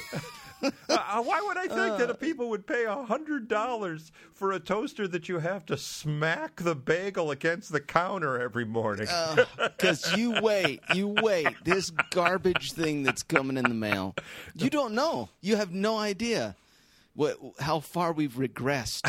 Uh, 0.89 1.24
why 1.24 1.41
would 1.46 1.58
I 1.58 1.68
think 1.68 1.94
Uh. 1.94 1.98
that 2.06 2.20
people 2.20 2.50
would 2.50 2.65
pay 2.68 2.86
a 2.86 3.03
hundred 3.03 3.48
dollars 3.48 4.12
for 4.34 4.51
a 4.51 4.60
toaster 4.60 5.08
that 5.08 5.27
you 5.30 5.39
have 5.39 5.65
to 5.68 5.77
smack 5.77 6.58
the 6.58 6.75
bagel 6.75 7.32
against 7.32 7.72
the 7.72 7.80
counter 7.82 8.39
every 8.39 8.65
morning? 8.65 9.08
Because 9.58 10.15
you 10.15 10.39
wait, 10.41 10.80
you 10.94 11.08
wait. 11.08 11.48
This 11.63 11.91
garbage 12.12 12.74
thing 12.74 13.03
that's 13.03 13.24
coming 13.24 13.58
in 13.58 13.63
the 13.63 13.74
mail, 13.74 14.15
you 14.56 14.70
don't 14.70 14.94
know. 14.94 15.30
You 15.41 15.56
have 15.56 15.72
no 15.72 15.98
idea 15.98 16.56
what 17.13 17.38
how 17.60 17.80
far 17.82 18.13
we've 18.13 18.34
regressed. 18.36 19.01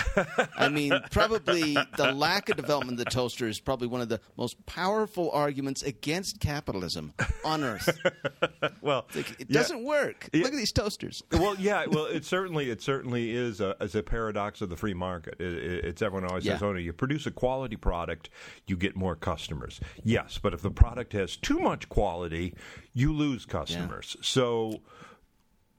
I 0.56 0.68
mean, 0.68 0.92
probably 1.10 1.74
the 1.96 2.12
lack 2.12 2.48
of 2.48 2.56
development 2.56 2.98
of 2.98 3.04
the 3.04 3.10
toaster 3.10 3.46
is 3.46 3.60
probably 3.60 3.86
one 3.88 4.00
of 4.00 4.08
the 4.08 4.20
most 4.36 4.64
powerful 4.66 5.30
arguments 5.30 5.82
against 5.82 6.40
capitalism 6.40 7.14
on 7.44 7.62
earth. 7.62 7.96
well, 8.80 9.06
Like, 9.14 9.30
it 9.40 9.46
yeah. 9.48 9.54
doesn't 9.60 9.84
work. 9.84 10.28
Yeah. 10.32 10.42
Look 10.42 10.52
at 10.52 10.56
these 10.56 10.72
toasters. 10.72 11.22
well, 11.30 11.54
yeah, 11.58 11.86
well, 11.86 12.06
it 12.06 12.24
certainly, 12.24 12.70
it 12.70 12.82
certainly 12.82 13.30
is 13.34 13.60
a, 13.60 13.76
is 13.80 13.94
a 13.94 14.02
paradox 14.02 14.60
of 14.60 14.68
the 14.68 14.76
free 14.76 14.94
market. 14.94 15.36
It, 15.38 15.52
it, 15.54 15.84
it's 15.84 16.02
everyone 16.02 16.28
always 16.28 16.44
says, 16.44 16.60
Yeah. 16.60 16.66
"Oh, 16.66 16.72
no, 16.72 16.78
you 16.78 16.92
produce 16.92 17.26
a 17.26 17.30
quality 17.30 17.76
product, 17.76 18.30
you 18.66 18.76
get 18.76 18.96
more 18.96 19.14
customers." 19.14 19.78
Yes, 20.02 20.38
but 20.42 20.54
if 20.54 20.62
the 20.62 20.70
product 20.70 21.12
has 21.12 21.36
too 21.36 21.60
much 21.60 21.88
quality, 21.88 22.54
you 22.92 23.12
lose 23.12 23.46
customers. 23.46 24.16
So 24.22 24.80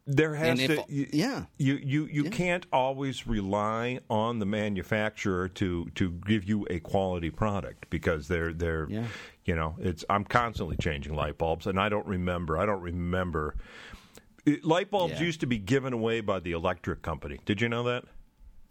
there 0.06 0.36
has 0.36 0.60
to, 0.60 0.80
if- 0.82 0.90
you, 0.90 1.08
yeah. 1.14 1.46
you 1.58 1.76
you 1.76 2.06
you 2.06 2.30
can't 2.30 2.66
always 2.74 3.26
rely 3.26 4.00
on 4.10 4.40
the 4.40 4.46
manufacturer 4.46 5.48
to 5.50 5.86
to 5.96 6.12
give 6.12 6.44
you 6.44 6.68
a 6.70 6.80
quality 6.80 7.30
product 7.30 7.90
because 7.90 8.28
they're 8.28 8.52
they're 8.54 8.88
Yeah. 8.90 9.06
you 9.46 9.56
know 9.56 9.76
it's 9.80 10.04
I'm 10.10 10.26
constantly 10.26 10.76
changing 10.78 11.16
light 11.16 11.38
bulbs 11.38 11.68
and 11.68 11.80
I 11.80 11.88
don't 11.90 12.06
remember 12.08 12.58
I 12.58 12.66
don't 12.66 12.82
remember 12.82 13.56
it- 14.46 14.66
light 14.66 14.92
bulbs 14.92 15.14
Yeah. 15.14 15.26
used 15.28 15.40
to 15.40 15.46
be 15.48 15.58
given 15.58 15.94
away 15.94 16.20
by 16.20 16.40
the 16.40 16.52
electric 16.52 17.02
company. 17.02 17.40
Did 17.46 17.62
you 17.62 17.70
know 17.70 17.84
that? 17.84 18.04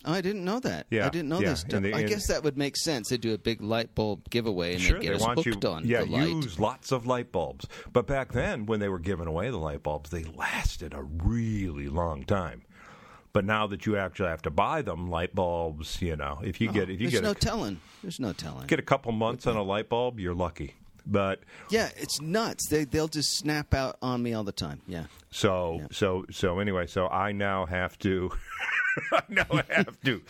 Oh, 0.04 0.12
I 0.12 0.20
didn't 0.20 0.44
know 0.44 0.58
that. 0.60 0.86
Yeah, 0.90 1.06
I 1.06 1.10
didn't 1.10 1.28
know 1.28 1.40
yeah, 1.40 1.50
this. 1.50 1.64
they- 1.68 1.92
I 1.92 2.02
guess 2.04 2.26
that 2.28 2.42
would 2.42 2.56
make 2.58 2.76
sense. 2.76 3.08
They 3.08 3.16
do 3.16 3.34
a 3.34 3.38
big 3.38 3.60
light 3.60 3.94
bulb 3.94 4.28
giveaway 4.30 4.72
and 4.74 4.82
sure, 4.82 4.98
they 4.98 5.06
get 5.06 5.18
they 5.18 5.24
us 5.24 5.44
hooked 5.44 5.64
you. 5.64 5.70
on 5.70 5.86
yeah, 5.86 6.00
the 6.00 6.06
light. 6.10 6.28
use 6.28 6.58
lots 6.58 6.90
of 6.92 7.06
light 7.06 7.30
bulbs. 7.30 7.66
But 7.92 8.06
back 8.06 8.32
then, 8.32 8.66
when 8.66 8.80
they 8.80 8.88
were 8.88 8.98
giving 8.98 9.26
away 9.28 9.50
the 9.50 9.58
light 9.58 9.82
bulbs, 9.82 10.10
they 10.10 10.24
lasted 10.24 10.92
a 10.94 11.02
really 11.02 11.88
long 11.88 12.24
time. 12.24 12.62
But 13.32 13.44
now 13.46 13.66
that 13.68 13.86
you 13.86 13.96
actually 13.96 14.28
have 14.28 14.42
to 14.42 14.50
buy 14.50 14.82
them, 14.82 15.08
light 15.08 15.34
bulbs, 15.34 16.02
you 16.02 16.16
know, 16.16 16.40
if 16.44 16.60
you 16.60 16.70
get 16.70 16.90
if 16.90 17.00
you 17.00 17.06
Oh, 17.06 17.10
There's 17.10 17.12
get 17.12 17.22
no 17.22 17.30
a, 17.30 17.34
telling. 17.34 17.80
There's 18.02 18.20
no 18.20 18.32
telling. 18.32 18.66
get 18.66 18.78
a 18.78 18.82
couple 18.82 19.10
months 19.12 19.46
on 19.46 19.56
a 19.56 19.62
light 19.62 19.88
bulb, 19.88 20.20
you're 20.20 20.34
lucky. 20.34 20.74
But 21.06 21.40
Yeah, 21.70 21.90
it's 21.96 22.20
nuts. 22.20 22.68
They 22.68 22.84
they'll 22.84 23.08
just 23.08 23.38
snap 23.38 23.72
out 23.72 23.96
on 24.02 24.22
me 24.22 24.34
all 24.34 24.44
the 24.44 24.52
time. 24.52 24.82
Yeah. 24.86 25.04
So 25.32 25.78
Yeah. 25.80 25.86
so 25.90 26.24
so 26.30 26.60
anyway, 26.60 26.86
so 26.86 27.08
I 27.08 27.32
now 27.32 27.66
have 27.66 27.98
to 28.00 28.30
I 29.12 29.22
now 29.28 29.46
have 29.70 30.00
to 30.02 30.22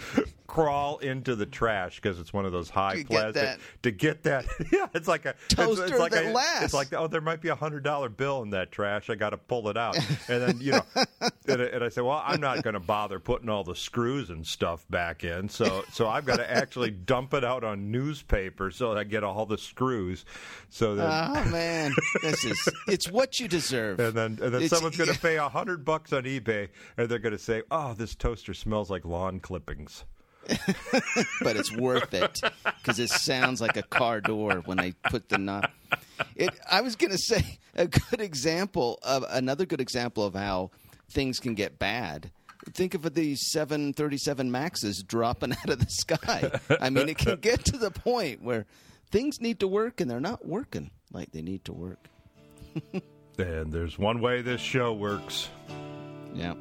crawl 0.46 0.98
into 0.98 1.34
the 1.34 1.46
trash 1.46 1.96
because 1.96 2.20
it's 2.20 2.32
one 2.32 2.44
of 2.44 2.52
those 2.52 2.68
high 2.68 2.92
To 2.96 2.98
get 2.98 3.06
plastic 3.08 3.34
that- 3.34 3.58
to 3.82 3.90
get 3.90 4.22
that. 4.24 4.44
Yeah, 4.72 4.86
it's 4.94 5.08
like 5.08 5.26
a 5.26 5.34
Toaster 5.48 5.84
it's, 5.86 5.98
like 5.98 6.12
that 6.12 6.26
a, 6.26 6.30
lasts. 6.30 6.64
It's 6.64 6.74
like 6.74 6.92
oh, 6.94 7.06
there 7.08 7.20
might 7.20 7.40
be 7.40 7.48
a 7.48 7.54
hundred 7.54 7.82
dollar 7.84 8.08
bill 8.08 8.42
in 8.42 8.50
that 8.50 8.70
trash. 8.72 9.10
I 9.10 9.14
got 9.16 9.30
to 9.30 9.36
pull 9.36 9.68
it 9.68 9.76
out, 9.76 9.96
and 10.28 10.42
then 10.42 10.58
you 10.60 10.72
know, 10.72 10.82
and, 11.48 11.60
I- 11.62 11.66
and 11.66 11.84
I 11.84 11.88
say, 11.88 12.00
well, 12.02 12.22
I'm 12.24 12.40
not 12.40 12.62
going 12.62 12.74
to 12.74 12.80
bother 12.80 13.18
putting 13.18 13.48
all 13.48 13.64
the 13.64 13.74
screws 13.74 14.30
and 14.30 14.46
stuff 14.46 14.84
back 14.88 15.24
in, 15.24 15.48
so 15.48 15.84
so 15.92 16.06
I've 16.08 16.24
got 16.24 16.36
to 16.36 16.48
actually 16.50 16.90
dump 16.90 17.34
it 17.34 17.44
out 17.44 17.64
on 17.64 17.90
newspaper 17.90 18.70
so 18.70 18.90
that 18.94 18.98
I 19.00 19.04
get 19.04 19.24
all 19.24 19.44
the 19.46 19.58
screws, 19.58 20.24
so 20.70 20.94
that. 20.96 21.30
Oh 21.36 21.50
man, 21.50 21.92
this 22.22 22.44
is 22.44 22.68
it's 22.86 23.10
what 23.10 23.40
you 23.40 23.48
deserve. 23.48 23.98
and 24.00 24.14
then, 24.14 24.38
and 24.40 24.54
then 24.54 24.62
It's- 24.62 24.70
someone's 24.92 24.96
going 24.96 25.14
to 25.14 25.20
pay 25.20 25.36
a 25.36 25.48
hundred 25.48 25.84
bucks 25.84 26.12
on 26.12 26.24
eBay, 26.24 26.68
and 26.96 27.08
they're 27.08 27.18
going 27.18 27.36
to 27.36 27.38
say, 27.38 27.62
"Oh, 27.70 27.94
this 27.94 28.14
toaster 28.14 28.54
smells 28.54 28.90
like 28.90 29.04
lawn 29.04 29.40
clippings." 29.40 30.04
but 31.40 31.56
it's 31.56 31.74
worth 31.76 32.12
it 32.14 32.40
because 32.64 32.98
it 32.98 33.08
sounds 33.08 33.60
like 33.60 33.76
a 33.76 33.82
car 33.82 34.20
door 34.20 34.62
when 34.64 34.76
they 34.76 34.92
put 35.08 35.28
the 35.28 35.38
knob. 35.38 35.70
It. 36.34 36.50
I 36.68 36.80
was 36.80 36.96
going 36.96 37.12
to 37.12 37.18
say 37.18 37.58
a 37.76 37.86
good 37.86 38.20
example 38.20 38.98
of 39.02 39.24
another 39.30 39.66
good 39.66 39.80
example 39.80 40.24
of 40.24 40.34
how 40.34 40.70
things 41.10 41.38
can 41.38 41.54
get 41.54 41.78
bad. 41.78 42.30
Think 42.74 42.94
of 42.94 43.02
these 43.14 43.50
737 43.50 44.50
Maxes 44.50 45.02
dropping 45.02 45.52
out 45.52 45.70
of 45.70 45.78
the 45.78 45.90
sky. 45.90 46.50
I 46.80 46.90
mean, 46.90 47.08
it 47.08 47.18
can 47.18 47.38
get 47.40 47.64
to 47.66 47.76
the 47.76 47.90
point 47.90 48.42
where 48.42 48.66
things 49.10 49.40
need 49.40 49.60
to 49.60 49.68
work 49.68 50.00
and 50.00 50.10
they're 50.10 50.20
not 50.20 50.46
working 50.46 50.90
like 51.12 51.32
they 51.32 51.42
need 51.42 51.64
to 51.66 51.72
work. 51.72 52.08
And 53.38 53.72
there's 53.72 53.98
one 53.98 54.20
way 54.20 54.42
this 54.42 54.60
show 54.60 54.92
works. 54.92 55.48
Yeah. 56.34 56.54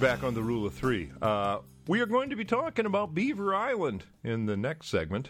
Back 0.00 0.22
on 0.22 0.34
the 0.34 0.42
rule 0.42 0.66
of 0.66 0.74
three. 0.74 1.10
Uh, 1.20 1.58
we 1.86 2.00
are 2.00 2.06
going 2.06 2.30
to 2.30 2.36
be 2.36 2.44
talking 2.44 2.86
about 2.86 3.14
Beaver 3.14 3.54
Island 3.54 4.04
in 4.24 4.46
the 4.46 4.56
next 4.56 4.88
segment, 4.88 5.28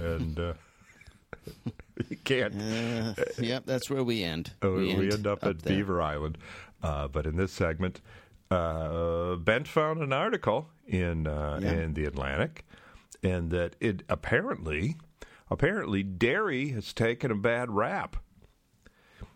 and 0.00 0.38
uh, 0.38 0.54
you 2.08 2.16
can't. 2.24 2.54
Uh, 2.60 3.14
yep, 3.38 3.64
that's 3.66 3.90
where 3.90 4.02
we 4.02 4.22
end. 4.24 4.52
Uh, 4.64 4.70
we, 4.70 4.90
end, 5.12 5.26
up, 5.26 5.44
at 5.44 5.60
there. 5.60 5.76
Beaver 5.76 6.00
Island. 6.00 6.38
Uh, 6.82 7.08
but 7.08 7.26
in 7.26 7.36
this 7.36 7.52
segment, 7.52 8.00
uh, 8.50 9.34
Bent 9.36 9.68
found 9.68 10.00
an 10.02 10.12
article 10.12 10.68
in 10.86 11.26
uh, 11.26 11.58
Yeah. 11.62 11.72
in 11.72 11.94
the 11.94 12.04
Atlantic, 12.04 12.64
and 13.22 13.50
that 13.50 13.76
it 13.80 14.02
apparently 14.08 14.96
apparently 15.50 16.02
dairy 16.02 16.68
has 16.70 16.92
taken 16.92 17.30
a 17.30 17.34
bad 17.36 17.70
rap. 17.70 18.16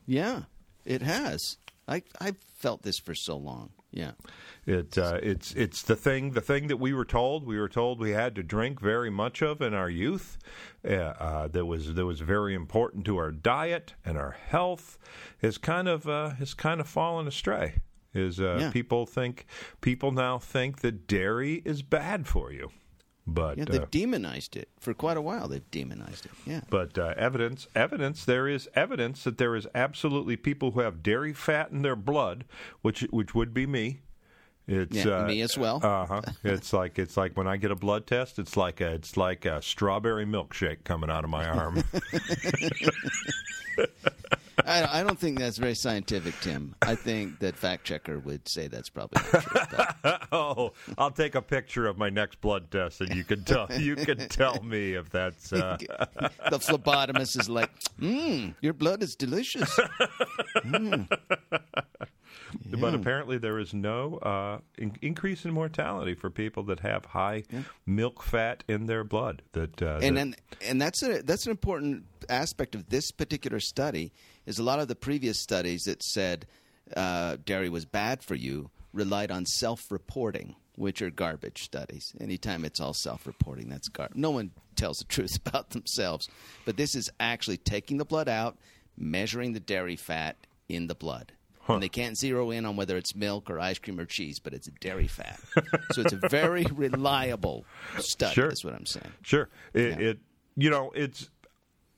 Yeah, 0.06 0.42
it 0.84 1.02
has. 1.02 1.58
I 1.86 2.02
I've 2.20 2.38
felt 2.56 2.82
this 2.82 2.98
for 2.98 3.14
so 3.14 3.36
long. 3.36 3.70
Yeah. 3.92 4.12
It 4.64 4.96
uh, 4.96 5.18
it's 5.22 5.52
it's 5.54 5.82
the 5.82 5.96
thing 5.96 6.30
the 6.32 6.40
thing 6.40 6.68
that 6.68 6.76
we 6.78 6.92
were 6.94 7.04
told 7.04 7.44
we 7.44 7.58
were 7.58 7.68
told 7.68 7.98
we 8.00 8.10
had 8.12 8.34
to 8.36 8.42
drink 8.42 8.80
very 8.80 9.10
much 9.10 9.42
of 9.42 9.60
in 9.60 9.74
our 9.74 9.90
youth. 9.90 10.38
Uh, 10.88 10.92
uh, 10.94 11.48
that 11.48 11.66
was 11.66 11.94
that 11.94 12.06
was 12.06 12.20
very 12.20 12.54
important 12.54 13.04
to 13.06 13.16
our 13.16 13.32
diet 13.32 13.94
and 14.04 14.16
our 14.16 14.30
health. 14.48 14.98
Is 15.40 15.58
kind 15.58 15.88
of 15.88 16.06
uh, 16.08 16.30
has 16.30 16.54
kind 16.54 16.80
of 16.80 16.88
fallen 16.88 17.26
astray. 17.26 17.80
Is 18.14 18.38
uh, 18.40 18.58
Yeah. 18.60 18.70
people 18.70 19.04
think 19.04 19.46
people 19.80 20.12
now 20.12 20.38
think 20.38 20.80
that 20.80 21.06
dairy 21.08 21.60
is 21.64 21.82
bad 21.82 22.26
for 22.28 22.52
you, 22.52 22.70
but 23.34 23.58
Yeah, 23.58 23.64
uh, 23.64 23.72
they've 23.72 23.90
demonized 23.90 24.56
it 24.56 24.68
for 24.78 24.94
quite 24.94 25.16
a 25.16 25.22
while. 25.22 25.48
They've 25.48 25.70
demonized 25.70 26.26
it. 26.26 26.32
Yeah. 26.46 26.60
but 26.70 26.96
uh, 26.98 27.14
evidence 27.16 27.66
evidence 27.74 28.24
there 28.24 28.48
is 28.48 28.68
evidence 28.74 29.24
that 29.24 29.38
there 29.38 29.56
is 29.56 29.66
absolutely 29.74 30.36
people 30.36 30.72
who 30.72 30.80
have 30.80 31.02
dairy 31.02 31.32
fat 31.32 31.70
in 31.70 31.82
their 31.82 31.96
blood, 31.96 32.44
which 32.82 33.00
which 33.10 33.34
would 33.34 33.52
be 33.52 33.66
me. 33.66 34.00
It's 34.68 35.04
Yeah, 35.04 35.24
uh, 35.24 35.26
me 35.26 35.42
as 35.42 35.58
well. 35.58 35.80
Uh 35.82 36.06
huh. 36.06 36.22
It's 36.44 36.72
like 36.72 36.98
it's 36.98 37.16
like 37.16 37.36
when 37.36 37.48
I 37.48 37.56
get 37.56 37.70
a 37.70 37.76
blood 37.76 38.06
test, 38.06 38.38
it's 38.38 38.56
like 38.56 38.80
a, 38.80 38.92
it's 38.92 39.16
like 39.16 39.44
a 39.44 39.60
strawberry 39.60 40.24
milkshake 40.24 40.84
coming 40.84 41.10
out 41.10 41.24
of 41.24 41.30
my 41.30 41.44
arm. 41.48 41.82
I, 44.64 45.00
I 45.00 45.02
don't 45.02 45.18
think 45.18 45.38
that's 45.38 45.58
very 45.58 45.74
scientific, 45.74 46.34
Tim. 46.40 46.74
I 46.82 46.94
think 46.94 47.38
that 47.40 47.56
fact 47.56 47.84
checker 47.84 48.18
would 48.18 48.48
say 48.48 48.68
that's 48.68 48.88
probably 48.88 49.22
not 49.32 49.42
true. 49.42 49.60
But 50.02 50.28
oh, 50.32 50.72
I'll 50.98 51.10
take 51.10 51.34
a 51.34 51.42
picture 51.42 51.86
of 51.86 51.98
my 51.98 52.10
next 52.10 52.40
blood 52.40 52.70
test, 52.70 53.00
and 53.00 53.14
you 53.14 53.24
can 53.24 53.44
tell 53.44 53.68
you 53.72 53.96
can 53.96 54.28
tell 54.28 54.62
me 54.62 54.94
if 54.94 55.10
that's. 55.10 55.52
Uh, 55.62 55.76
the 56.50 56.58
phlebotomist 56.58 57.38
is 57.38 57.48
like, 57.48 57.70
"Mmm, 58.00 58.54
your 58.60 58.72
blood 58.72 59.02
is 59.02 59.14
delicious." 59.14 59.78
But 62.70 62.94
apparently, 62.94 63.38
there 63.38 63.58
is 63.58 63.72
no 63.74 64.16
uh, 64.18 64.58
in- 64.78 64.96
increase 65.02 65.44
in 65.44 65.52
mortality 65.52 66.14
for 66.14 66.30
people 66.30 66.62
that 66.64 66.80
have 66.80 67.04
high 67.06 67.44
milk 67.86 68.22
fat 68.22 68.64
in 68.68 68.86
their 68.86 69.04
blood. 69.04 69.42
That 69.52 69.80
uh, 69.82 69.98
and 70.02 70.16
that- 70.16 70.20
then 70.20 70.34
and 70.66 70.80
that's 70.82 71.02
a 71.02 71.22
that's 71.22 71.46
an 71.46 71.50
important 71.50 72.04
aspect 72.28 72.74
of 72.74 72.88
this 72.88 73.10
particular 73.10 73.60
study 73.60 74.12
is 74.46 74.58
a 74.58 74.62
lot 74.62 74.78
of 74.78 74.88
the 74.88 74.94
previous 74.96 75.38
studies 75.40 75.84
that 75.84 76.02
said 76.02 76.46
uh, 76.96 77.36
dairy 77.44 77.68
was 77.68 77.84
bad 77.84 78.22
for 78.22 78.34
you 78.34 78.70
relied 78.92 79.30
on 79.30 79.46
self-reporting, 79.46 80.54
which 80.76 81.00
are 81.00 81.10
garbage 81.10 81.62
studies. 81.62 82.12
Anytime 82.20 82.64
it's 82.64 82.78
all 82.80 82.92
self-reporting, 82.92 83.68
that's 83.70 83.88
garbage. 83.88 84.16
No 84.18 84.30
one 84.30 84.50
tells 84.76 84.98
the 84.98 85.04
truth 85.08 85.36
about 85.46 85.70
themselves. 85.70 86.28
But 86.66 86.76
this 86.76 86.94
is 86.94 87.10
actually 87.18 87.56
taking 87.56 87.96
the 87.96 88.04
blood 88.04 88.28
out, 88.28 88.58
measuring 88.96 89.52
the 89.54 89.60
dairy 89.60 89.96
fat 89.96 90.36
in 90.68 90.86
the 90.88 90.94
blood. 90.94 91.32
Huh. 91.64 91.74
And 91.74 91.82
they 91.82 91.88
can't 91.88 92.18
zero 92.18 92.50
in 92.50 92.64
on 92.66 92.74
whether 92.76 92.96
it's 92.96 93.14
milk 93.14 93.48
or 93.48 93.60
ice 93.60 93.78
cream 93.78 94.00
or 94.00 94.04
cheese, 94.04 94.40
but 94.40 94.52
it's 94.52 94.68
dairy 94.80 95.06
fat. 95.06 95.38
so 95.92 96.00
it's 96.02 96.12
a 96.12 96.28
very 96.28 96.64
reliable 96.72 97.64
study. 97.98 98.34
Sure. 98.34 98.48
That's 98.48 98.64
what 98.64 98.74
I'm 98.74 98.84
saying. 98.86 99.12
Sure. 99.22 99.48
It, 99.72 99.90
Yeah. 100.00 100.06
it 100.08 100.18
you 100.56 100.70
know, 100.70 100.90
it's 100.94 101.30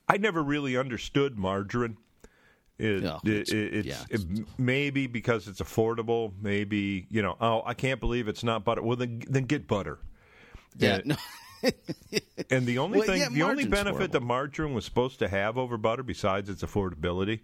I 0.07 0.17
never 0.17 0.43
really 0.43 0.77
understood 0.77 1.37
margarine. 1.37 1.97
It, 2.77 3.03
oh, 3.05 3.19
No, 3.23 3.31
it's- 3.31 3.51
it- 3.51 3.73
it's 3.73 3.87
yeah. 3.87 4.03
it- 4.09 4.47
maybe 4.59 5.07
because 5.07 5.47
it's 5.47 5.61
affordable. 5.61 6.31
Maybe 6.41 7.07
you 7.09 7.21
know. 7.23 7.35
Oh, 7.41 7.63
I 7.65 7.73
can't 7.73 7.99
believe 7.99 8.27
it's 8.27 8.43
not 8.43 8.63
butter. 8.65 8.81
Well, 8.83 8.97
then 8.97 9.23
then 9.27 9.45
get 9.45 9.65
butter. 9.67 9.97
Yeah. 10.77 10.95
And- 10.97 11.05
No. 11.05 11.15
And 12.51 12.67
the 12.67 12.77
only 12.77 12.99
Well, 12.99 13.07
thing, 13.07 13.21
yeah, 13.21 13.29
the 13.29 13.41
only 13.41 13.65
benefit 13.65 13.93
horrible. 13.95 14.07
that 14.13 14.19
margarine 14.21 14.73
was 14.75 14.85
supposed 14.85 15.17
to 15.19 15.27
have 15.27 15.57
over 15.57 15.77
butter, 15.77 16.03
besides 16.03 16.47
its 16.47 16.61
affordability, 16.61 17.39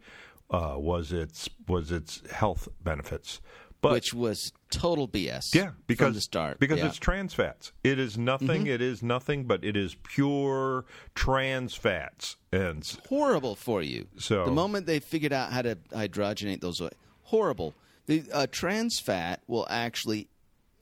uh, 0.52 0.76
was 0.78 1.12
its 1.12 1.50
was 1.68 1.92
its 1.92 2.22
health 2.32 2.68
benefits. 2.84 3.42
But 3.82 3.94
which 3.94 4.14
was 4.14 4.54
total 4.70 5.08
BS. 5.08 5.56
yeah, 5.56 5.72
because 5.88 6.06
from 6.10 6.14
the 6.14 6.22
start, 6.22 6.60
because 6.60 6.78
yeah. 6.78 6.84
Mm-hmm. 6.84 6.90
it's 6.90 7.00
trans 7.00 7.34
fats. 7.34 7.72
It 7.84 7.98
is 7.98 8.16
nothing. 8.16 8.68
it 8.68 8.80
is 8.80 9.02
nothing, 9.02 9.46
but 9.46 9.64
it 9.64 9.76
is 9.76 9.96
pure 10.04 10.86
trans 11.16 11.74
fats, 11.74 12.38
and 12.52 12.86
horrible 13.10 13.56
for 13.56 13.82
you. 13.82 14.08
So- 14.20 14.46
the 14.46 14.52
moment 14.52 14.86
they 14.86 15.00
figured 15.00 15.34
out 15.34 15.52
how 15.52 15.64
to 15.64 15.78
hydrogenate 15.92 16.62
those, 16.62 16.80
horrible. 17.24 17.74
The 18.06 18.24
uh, 18.32 18.48
trans 18.52 19.00
fat 19.00 19.42
will 19.48 19.66
actually 19.70 20.28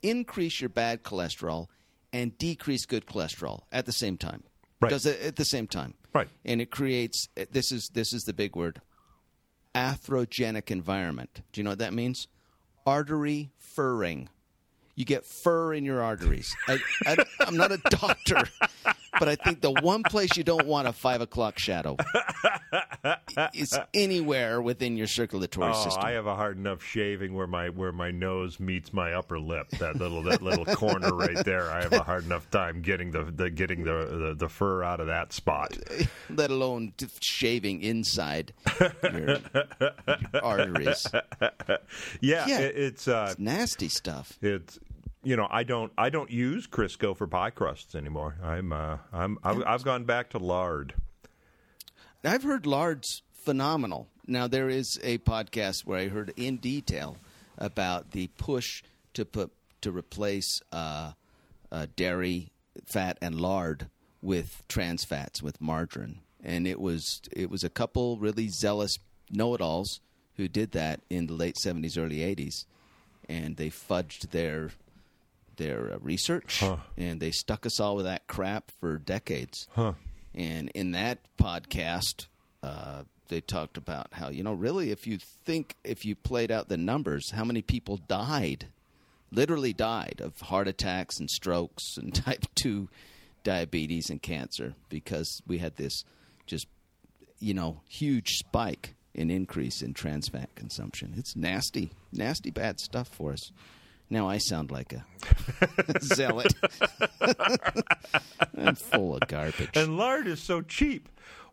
increase 0.02 0.60
your 0.60 0.68
bad 0.68 1.02
cholesterol 1.02 1.68
and 2.12 2.36
decrease 2.36 2.86
good 2.86 3.06
cholesterol 3.06 3.62
at 3.72 3.86
the 3.86 3.92
same 3.92 4.16
time. 4.16 4.42
Right. 4.80 4.90
Does 4.90 5.06
it 5.06 5.20
at 5.20 5.36
the 5.36 5.44
same 5.44 5.66
time? 5.66 5.94
Right. 6.14 6.28
And 6.44 6.60
it 6.60 6.70
creates 6.70 7.28
this 7.50 7.70
is 7.70 7.90
this 7.92 8.12
is 8.12 8.24
the 8.24 8.32
big 8.32 8.56
word, 8.56 8.80
atherogenic 9.74 10.70
environment. 10.70 11.42
Do 11.52 11.60
you 11.60 11.64
know 11.64 11.70
what 11.70 11.78
that 11.78 11.92
means? 11.92 12.28
Artery 12.86 13.50
furring. 13.56 14.28
You 14.96 15.04
get 15.04 15.24
fur 15.24 15.72
in 15.72 15.84
your 15.84 16.02
arteries. 16.02 16.54
I, 16.68 17.16
I'm 17.40 17.56
not 17.56 17.72
a 17.72 17.78
doctor, 17.88 18.42
but 19.20 19.28
I 19.28 19.36
think 19.36 19.60
the 19.60 19.70
one 19.70 20.02
place 20.02 20.36
you 20.36 20.42
don't 20.42 20.66
want 20.66 20.88
a 20.88 20.92
five 20.92 21.20
o'clock 21.20 21.58
shadow 21.58 21.96
is 23.54 23.78
anywhere 23.94 24.60
within 24.62 24.96
your 24.96 25.06
circulatory 25.06 25.72
oh, 25.72 25.84
system. 25.84 26.02
I 26.02 26.12
have 26.12 26.26
a 26.26 26.34
hard 26.34 26.56
enough 26.56 26.82
shaving 26.82 27.34
where 27.34 27.46
my 27.46 27.68
where 27.68 27.92
my 27.92 28.10
nose 28.10 28.58
meets 28.58 28.92
my 28.92 29.12
upper 29.12 29.38
lip. 29.38 29.68
That 29.78 29.96
little 29.96 30.22
that 30.24 30.42
little 30.42 30.64
corner 30.64 31.14
right 31.14 31.44
there. 31.44 31.70
I 31.70 31.82
have 31.82 31.92
a 31.92 32.02
hard 32.02 32.24
enough 32.24 32.50
time 32.50 32.80
getting 32.80 33.10
the, 33.10 33.24
the 33.24 33.50
getting 33.50 33.84
the, 33.84 34.06
the 34.06 34.34
the 34.36 34.48
fur 34.48 34.82
out 34.82 35.00
of 35.00 35.06
that 35.08 35.34
spot. 35.34 35.76
let 36.30 36.50
alone 36.50 36.94
shaving 37.20 37.82
inside 37.82 38.54
your, 39.02 39.38
your 39.82 40.42
arteries. 40.42 41.06
Yeah, 42.20 42.46
Yeah. 42.46 42.60
It, 42.60 42.76
it's 42.76 43.08
uh, 43.08 43.28
It's 43.30 43.38
nasty 43.38 43.88
stuff. 43.88 44.38
it's 44.40 44.78
you 45.22 45.36
know 45.36 45.46
I 45.50 45.64
don't 45.64 45.92
I 45.98 46.10
don't 46.10 46.30
use 46.30 46.66
Crisco 46.66 47.16
for 47.16 47.26
pie 47.26 47.50
crusts 47.50 47.94
anymore. 47.94 48.36
I'm 48.42 48.72
uh, 48.72 48.98
I'm 49.12 49.38
I've, 49.42 49.62
I've 49.66 49.84
gone 49.84 50.04
back 50.04 50.30
to 50.30 50.38
lard. 50.38 50.94
I've 52.24 52.42
heard 52.42 52.66
lard's 52.66 53.22
phenomenal. 53.32 54.08
Now 54.26 54.46
there 54.46 54.68
is 54.68 54.98
a 55.02 55.18
podcast 55.18 55.86
where 55.86 55.98
I 55.98 56.08
heard 56.08 56.32
in 56.36 56.58
detail 56.58 57.16
about 57.58 58.12
the 58.12 58.28
push 58.36 58.82
to 59.14 59.24
put 59.24 59.50
to 59.80 59.90
replace 59.90 60.60
uh, 60.72 61.12
uh, 61.72 61.86
dairy 61.96 62.52
fat 62.92 63.18
and 63.20 63.40
lard 63.40 63.88
with 64.22 64.62
trans 64.68 65.04
fats 65.04 65.42
with 65.42 65.60
margarine, 65.60 66.20
and 66.42 66.66
it 66.66 66.78
was 66.78 67.22
it 67.32 67.50
was 67.50 67.64
a 67.64 67.70
couple 67.70 68.18
really 68.18 68.48
zealous 68.48 68.98
know-it-alls 69.30 70.00
who 70.36 70.48
did 70.48 70.72
that 70.72 71.00
in 71.08 71.26
the 71.26 71.32
late 71.32 71.56
seventies, 71.56 71.96
early 71.96 72.22
eighties, 72.22 72.66
and 73.28 73.56
they 73.56 73.70
fudged 73.70 74.30
their 74.30 74.70
their 75.60 75.92
uh, 75.92 75.98
research 76.00 76.58
Huh. 76.60 76.78
and 76.96 77.20
they 77.20 77.30
stuck 77.30 77.64
us 77.66 77.78
all 77.78 77.94
with 77.96 78.06
that 78.06 78.26
crap 78.26 78.72
for 78.80 78.98
decades. 78.98 79.68
Huh. 79.76 79.92
And 80.34 80.70
in 80.74 80.92
that 80.92 81.18
podcast, 81.38 82.26
uh, 82.62 83.02
they 83.28 83.40
talked 83.40 83.76
about 83.76 84.08
how 84.12 84.28
you 84.30 84.42
know 84.42 84.54
really 84.54 84.90
if 84.90 85.06
you 85.06 85.18
think 85.18 85.76
if 85.84 86.04
you 86.04 86.16
played 86.16 86.50
out 86.50 86.68
the 86.68 86.76
numbers, 86.76 87.30
how 87.30 87.44
many 87.44 87.62
people 87.62 87.96
died, 87.96 88.66
literally 89.30 89.72
died 89.72 90.20
of 90.20 90.40
heart 90.40 90.66
attacks 90.66 91.20
and 91.20 91.30
strokes 91.30 91.96
and 91.96 92.12
type 92.26 92.46
two 92.54 92.88
diabetes 93.44 94.10
and 94.10 94.20
cancer 94.20 94.74
because 94.88 95.40
we 95.46 95.58
had 95.58 95.76
this 95.76 96.04
just 96.46 96.66
you 97.38 97.54
know 97.54 97.80
huge 97.88 98.28
spike 98.36 98.94
in 99.14 99.30
increase 99.30 99.82
in 99.82 99.92
trans 99.94 100.28
fat 100.28 100.54
consumption. 100.54 101.14
It's 101.16 101.34
nasty, 101.36 101.90
nasty 102.12 102.50
bad 102.50 102.78
stuff 102.80 103.08
for 103.08 103.32
us. 103.32 103.50
Now 104.10 104.28
I 104.28 104.38
sound 104.38 104.72
like 104.72 104.92
a 104.92 105.04
zealot. 106.00 106.52
I'm 108.58 108.74
full 108.74 109.14
of 109.16 109.28
garbage. 109.28 109.70
And 109.74 109.96
lard 109.96 110.26
is 110.26 110.42
so 110.42 110.62
cheap. 110.62 111.08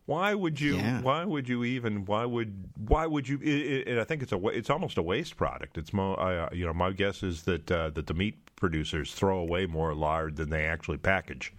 Why 0.08 0.34
would 0.34 0.60
you? 0.60 0.78
Yeah. 0.78 1.02
Why 1.02 1.24
would 1.26 1.48
you 1.48 1.64
even? 1.64 2.06
Why 2.06 2.26
would? 2.26 2.70
Why 2.88 3.06
would 3.06 3.28
you? 3.28 3.40
It, 3.42 3.48
it, 3.48 3.88
and 3.90 4.00
I 4.00 4.06
think 4.06 4.24
it's 4.24 4.32
a. 4.32 4.48
It's 4.48 4.70
almost 4.70 4.98
a 4.98 5.02
waste 5.02 5.36
product. 5.36 5.78
It's 5.78 5.94
more. 5.94 6.20
Uh, 6.20 6.50
you 6.54 6.66
know, 6.66 6.74
my 6.74 6.92
guess 6.92 7.24
is 7.24 7.44
that 7.44 7.70
uh, 7.70 7.90
that 7.92 8.08
the 8.08 8.14
meat 8.14 8.38
producers 8.56 9.14
throw 9.14 9.38
away 9.38 9.66
more 9.66 9.94
lard 9.94 10.38
than 10.38 10.50
they 10.50 10.66
actually 10.66 10.98
package. 10.98 11.54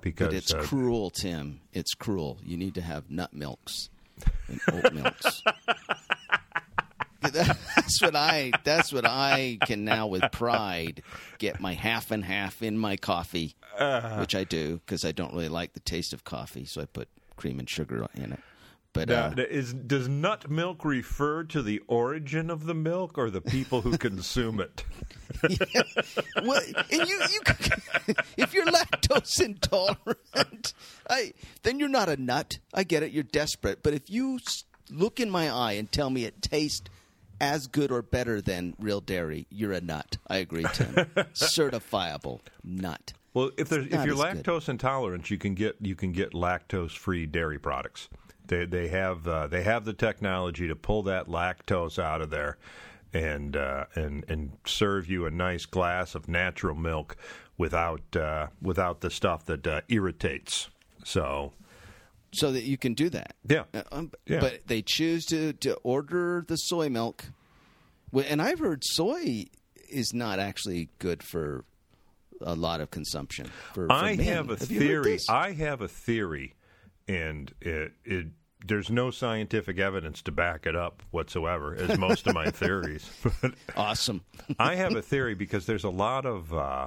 Because 0.00 0.28
But 0.28 0.34
it's 0.34 0.54
uh, 0.54 0.62
cruel, 0.62 1.10
Tim. 1.10 1.60
It's 1.74 1.94
cruel. 1.94 2.38
You 2.42 2.56
need 2.56 2.74
to 2.74 2.80
have 2.80 3.10
nut 3.10 3.34
milks 3.34 3.90
and 4.48 4.60
oat 4.72 4.92
milks. 4.92 5.42
That's 7.84 8.00
what 8.02 8.16
I. 8.16 8.50
That's 8.64 8.92
what 8.92 9.04
I 9.06 9.58
can 9.66 9.84
now, 9.84 10.06
with 10.06 10.24
pride, 10.32 11.02
get 11.38 11.60
my 11.60 11.74
half 11.74 12.10
and 12.10 12.24
half 12.24 12.62
in 12.62 12.78
my 12.78 12.96
coffee, 12.96 13.54
Uh-huh. 13.78 14.16
which 14.20 14.34
I 14.34 14.44
do 14.44 14.80
because 14.84 15.04
I 15.04 15.12
don't 15.12 15.32
really 15.32 15.48
like 15.48 15.74
the 15.74 15.80
taste 15.80 16.12
of 16.12 16.24
coffee, 16.24 16.64
so 16.64 16.80
I 16.80 16.86
put 16.86 17.08
cream 17.36 17.58
and 17.58 17.68
sugar 17.68 18.06
in 18.14 18.32
it. 18.32 18.40
But 18.94 19.08
Now, 19.08 19.26
uh, 19.26 19.34
is 19.50 19.74
does 19.74 20.08
nut 20.08 20.48
milk 20.48 20.84
refer 20.84 21.42
to 21.44 21.62
the 21.62 21.80
origin 21.88 22.48
of 22.48 22.64
the 22.64 22.74
milk 22.74 23.18
or 23.18 23.28
the 23.28 23.40
people 23.40 23.80
who 23.80 23.98
consume 23.98 24.60
it? 24.60 24.84
well, 26.44 26.62
and 26.90 27.08
you, 27.08 27.20
you, 27.32 27.40
if 28.36 28.54
you're 28.54 28.66
lactose 28.66 29.40
intolerant, 29.42 30.72
I, 31.10 31.32
then 31.64 31.80
you're 31.80 31.88
not 31.88 32.08
a 32.08 32.16
nut. 32.16 32.58
I 32.72 32.84
get 32.84 33.02
it. 33.02 33.10
You're 33.10 33.24
desperate. 33.24 33.82
But 33.82 33.94
if 33.94 34.08
you 34.08 34.38
look 34.90 35.18
in 35.18 35.28
my 35.28 35.50
eye 35.50 35.72
and 35.72 35.90
tell 35.90 36.08
me 36.10 36.24
it 36.24 36.40
tastes 36.40 36.88
as 37.44 37.66
good 37.66 37.92
or 37.92 38.02
better 38.02 38.40
than 38.40 38.74
real 38.78 39.00
dairy, 39.00 39.46
you're 39.50 39.72
a 39.72 39.80
nut. 39.80 40.16
I 40.28 40.38
agree, 40.38 40.64
Tim. 40.72 40.94
Certifiable 41.34 42.40
nut. 42.62 43.12
Well, 43.34 43.50
if 43.58 43.68
there's 43.68 43.86
if 43.86 44.04
you're 44.04 44.14
as 44.14 44.34
good. 44.34 44.44
lactose 44.44 44.68
intolerant, 44.68 45.30
you 45.30 45.38
can 45.38 45.54
get 45.54 45.76
you 45.80 45.94
can 45.94 46.12
get 46.12 46.32
lactose 46.32 46.96
free 46.96 47.26
dairy 47.26 47.58
products. 47.58 48.08
They 48.46 48.64
they 48.64 48.88
have 48.88 49.26
uh, 49.26 49.46
they 49.48 49.62
have 49.62 49.84
the 49.84 49.92
technology 49.92 50.68
to 50.68 50.76
pull 50.76 51.02
that 51.04 51.26
lactose 51.26 52.02
out 52.02 52.20
of 52.20 52.30
there, 52.30 52.58
and 53.12 53.56
uh, 53.56 53.86
and 53.94 54.24
and 54.28 54.52
serve 54.64 55.08
you 55.08 55.26
a 55.26 55.30
nice 55.30 55.66
glass 55.66 56.14
of 56.14 56.28
natural 56.28 56.76
milk 56.76 57.16
without 57.58 58.16
uh, 58.16 58.48
without 58.62 59.00
the 59.00 59.10
stuff 59.10 59.44
that 59.46 59.66
uh, 59.66 59.80
irritates. 59.88 60.68
So 61.04 61.52
So 62.34 62.52
that 62.52 62.64
you 62.64 62.76
can 62.76 62.94
do 62.94 63.08
that. 63.10 63.34
yeah, 63.48 63.64
Uh, 63.72 63.82
um, 63.92 64.12
Yeah. 64.26 64.40
But 64.40 64.66
they 64.66 64.82
choose 64.82 65.24
to, 65.26 65.52
to 65.54 65.74
order 65.82 66.44
the 66.46 66.56
soy 66.56 66.88
milk. 66.88 67.24
And 68.12 68.40
I've 68.42 68.58
heard 68.60 68.82
soy 68.84 69.46
is 69.88 70.12
not 70.14 70.38
actually 70.38 70.88
good 70.98 71.22
for 71.22 71.64
a 72.40 72.54
lot 72.54 72.80
of 72.80 72.90
consumption. 72.90 73.46
For, 73.72 73.86
for 73.86 73.92
I 73.92 74.16
men. 74.16 74.26
have 74.26 74.46
a 74.50 74.56
heard 74.56 74.60
theory. 74.68 75.18
I 75.28 75.52
have 75.52 75.80
a 75.80 75.88
theory, 75.88 76.54
and 77.08 77.52
it, 77.60 77.92
it 78.04 78.26
there's 78.66 78.88
no 78.90 79.10
scientific 79.10 79.78
evidence 79.78 80.22
to 80.22 80.32
back 80.32 80.66
it 80.66 80.74
up 80.76 81.02
whatsoever, 81.10 81.74
as 81.74 81.98
most 81.98 82.26
of 82.26 82.34
my 82.34 82.50
theories. 82.50 83.08
But 83.42 83.54
Awesome. 83.76 84.22
I 84.58 84.74
have 84.76 84.94
a 84.96 85.02
theory 85.02 85.34
because 85.34 85.66
there's 85.66 85.84
a 85.84 85.90
lot 85.90 86.24
of 86.26 86.52
uh, 86.54 86.86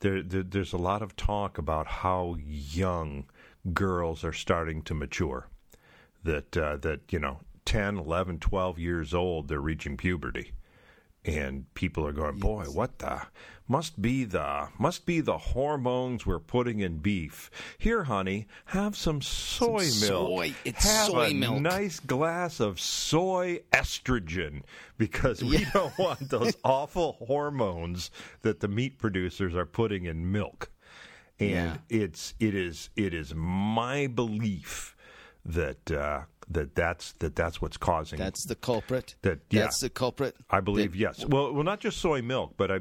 there, 0.00 0.22
there 0.22 0.42
there's 0.42 0.72
a 0.72 0.78
lot 0.78 1.02
of 1.02 1.16
talk 1.16 1.58
about 1.58 1.86
how 1.86 2.36
young 2.40 3.24
girls 3.74 4.24
are 4.24 4.32
starting 4.32 4.82
to 4.82 4.94
mature. 4.94 5.48
That 6.24 6.56
uh, 6.56 6.76
that 6.78 7.00
you 7.12 7.18
know, 7.18 7.40
10, 7.64 7.96
11, 7.98 8.38
12 8.40 8.78
years 8.78 9.14
old, 9.14 9.48
they're 9.48 9.60
reaching 9.60 9.96
puberty. 9.96 10.52
and 11.24 11.72
people 11.74 12.06
are 12.06 12.12
going, 12.12 12.38
boy, 12.38 12.64
what 12.64 12.98
the 13.00 13.22
must 13.70 14.00
be 14.00 14.24
the 14.24 14.68
must 14.78 15.04
be 15.04 15.20
the 15.20 15.36
hormones 15.36 16.24
we're 16.24 16.38
putting 16.38 16.80
in 16.80 16.98
beef. 16.98 17.50
Here, 17.78 18.04
honey, 18.04 18.46
have 18.66 18.96
some 18.96 19.20
soy 19.20 19.84
Some 19.84 20.08
milk. 20.08 20.28
soy. 20.28 20.54
It's 20.64 20.84
have 20.84 21.06
soy 21.10 21.26
a 21.30 21.34
milk. 21.34 21.60
nice 21.60 22.00
glass 22.00 22.60
of 22.60 22.80
soy 22.80 23.60
estrogen 23.72 24.62
because 24.96 25.42
we 25.44 25.58
Yeah. 25.58 25.70
don't 25.74 25.98
want 25.98 26.30
those 26.30 26.56
awful 26.64 27.12
hormones 27.26 28.10
that 28.42 28.60
the 28.60 28.68
meat 28.68 28.98
producers 28.98 29.54
are 29.54 29.66
putting 29.66 30.06
in 30.06 30.32
milk. 30.32 30.70
And 31.40 31.50
Yeah. 31.50 31.76
it's 31.88 32.34
it 32.40 32.54
is 32.54 32.90
it 32.96 33.14
is 33.14 33.34
my 33.34 34.06
belief 34.08 34.96
that 35.44 35.90
uh, 35.90 36.22
that 36.50 36.74
that's 36.74 37.12
that 37.14 37.36
that's 37.36 37.60
what's 37.62 37.76
causing 37.76 38.18
That's 38.18 38.44
the 38.44 38.54
culprit. 38.56 39.14
That- 39.22 39.40
yeah. 39.50 39.62
That's 39.62 39.80
the 39.80 39.90
culprit. 39.90 40.34
I 40.50 40.60
believe 40.60 40.92
That- 40.92 40.98
yes. 40.98 41.24
Well, 41.26 41.52
well, 41.54 41.64
not 41.64 41.80
just 41.80 41.98
soy 41.98 42.22
milk, 42.22 42.54
but 42.56 42.70
I. 42.70 42.80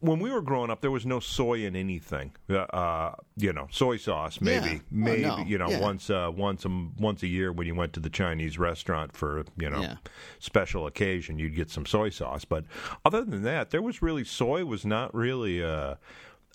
When 0.00 0.20
we 0.20 0.30
were 0.30 0.42
growing 0.42 0.70
up, 0.70 0.80
there 0.80 0.92
was 0.92 1.04
no 1.04 1.18
soy 1.18 1.64
in 1.66 1.74
anything. 1.74 2.30
Uh, 2.48 2.58
uh, 2.58 3.14
you 3.36 3.52
know, 3.52 3.66
soy 3.72 3.96
sauce, 3.96 4.40
maybe, 4.40 4.66
Yeah. 4.68 4.74
Oh, 4.76 4.82
maybe. 4.92 5.22
no. 5.22 5.38
You 5.38 5.58
know, 5.58 5.68
Yeah. 5.70 5.80
once, 5.80 6.08
uh, 6.08 6.30
once, 6.32 6.64
a, 6.64 6.68
once 6.98 7.24
a 7.24 7.26
year 7.26 7.50
when 7.50 7.66
you 7.66 7.74
went 7.74 7.94
to 7.94 8.00
the 8.00 8.08
Chinese 8.08 8.60
restaurant 8.60 9.16
for 9.16 9.44
you 9.56 9.68
know 9.68 9.96
special 10.38 10.86
occasion, 10.86 11.40
you'd 11.40 11.56
get 11.56 11.68
some 11.68 11.84
soy 11.84 12.10
sauce. 12.10 12.44
But 12.44 12.64
other 13.04 13.24
than 13.24 13.42
that, 13.42 13.70
there 13.70 13.82
was 13.82 14.00
really 14.00 14.22
soy 14.22 14.64
was 14.64 14.84
not 14.86 15.12
really 15.12 15.60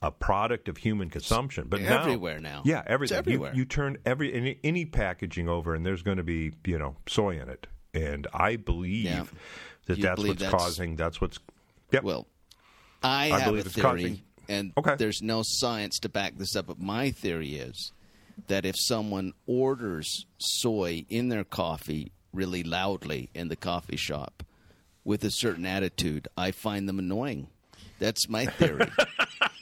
a, 0.03 0.11
product 0.11 0.67
of 0.69 0.77
human 0.77 1.09
consumption. 1.09 1.67
But 1.69 1.81
now- 1.81 2.01
Everywhere 2.01 2.39
now. 2.39 2.61
yeah, 2.65 2.83
everything. 2.85 3.17
It's 3.17 3.27
everywhere. 3.27 3.51
You, 3.53 3.59
you 3.59 3.65
turn 3.65 3.97
every 4.05 4.33
any, 4.33 4.59
any 4.63 4.85
packaging 4.85 5.47
over, 5.49 5.73
and 5.73 5.85
there's 5.85 6.01
going 6.03 6.17
to 6.17 6.23
be 6.23 6.51
you 6.65 6.77
know 6.77 6.95
soy 7.07 7.39
in 7.39 7.49
it, 7.49 7.67
and 7.93 8.27
I 8.33 8.55
believe 8.57 9.05
Yeah. 9.05 9.23
that 9.87 9.97
You 9.97 10.03
that's 10.03 10.15
believe 10.15 10.29
what's 10.31 10.41
that's- 10.43 10.61
causing. 10.61 10.95
That's 10.95 11.19
what's. 11.21 11.39
Yep. 11.91 12.03
Well, 12.03 12.27
I, 13.03 13.31
I 13.31 13.39
have 13.39 13.45
believe 13.49 13.63
a 13.63 13.67
it's 13.67 13.75
theory, 13.75 13.83
causing- 13.85 14.21
and 14.49 14.73
Okay. 14.77 14.95
there's 14.97 15.21
no 15.21 15.41
science 15.43 15.99
to 15.99 16.09
back 16.09 16.37
this 16.37 16.55
up. 16.55 16.67
But 16.67 16.79
my 16.79 17.11
theory 17.11 17.55
is 17.55 17.91
that 18.47 18.65
if 18.65 18.75
someone 18.77 19.33
orders 19.47 20.25
soy 20.39 21.05
in 21.09 21.29
their 21.29 21.43
coffee 21.43 22.11
really 22.33 22.63
loudly 22.63 23.29
in 23.35 23.47
the 23.47 23.55
coffee 23.55 23.95
shop 23.95 24.43
with 25.05 25.23
a 25.23 25.29
certain 25.31 25.65
attitude, 25.67 26.27
I 26.35 26.49
find 26.51 26.89
them 26.89 26.97
annoying. 26.97 27.47
That's 27.99 28.27
my 28.27 28.45
theory. 28.47 28.87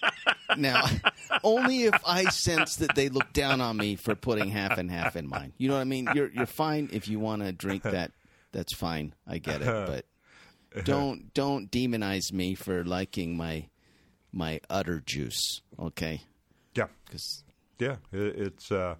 now, 0.58 0.86
only 1.44 1.84
if 1.84 2.02
I 2.06 2.26
sense 2.26 2.78
that 2.78 2.96
they 2.96 3.10
look 3.10 3.34
down 3.34 3.62
on 3.62 3.78
me 3.78 3.96
for 3.96 4.16
putting 4.16 4.50
half 4.50 4.78
and 4.78 4.90
half 4.90 5.16
in 5.16 5.28
mine. 5.28 5.54
You 5.58 5.70
know 5.70 5.76
what 5.76 5.82
I 5.82 5.86
mean? 5.86 6.08
You're 6.14 6.32
you're 6.32 6.46
fine 6.46 6.90
if 6.92 7.08
you 7.08 7.20
want 7.20 7.44
to 7.44 7.52
drink 7.52 7.84
that. 7.84 8.12
That's 8.52 8.74
fine. 8.74 9.14
I 9.28 9.38
get 9.38 9.62
it, 9.62 9.66
but 9.66 10.86
don't 10.86 11.34
don't 11.34 11.72
demonize 11.72 12.32
me 12.34 12.56
for 12.56 12.84
liking 12.84 13.38
my 13.38 13.68
my 14.32 14.60
udder 14.70 15.02
juice. 15.06 15.62
Okay, 15.80 16.22
yeah. 16.76 16.88
because 17.06 17.44
Yeah. 17.80 17.98
It's. 18.12 18.72
Uh, 18.72 18.96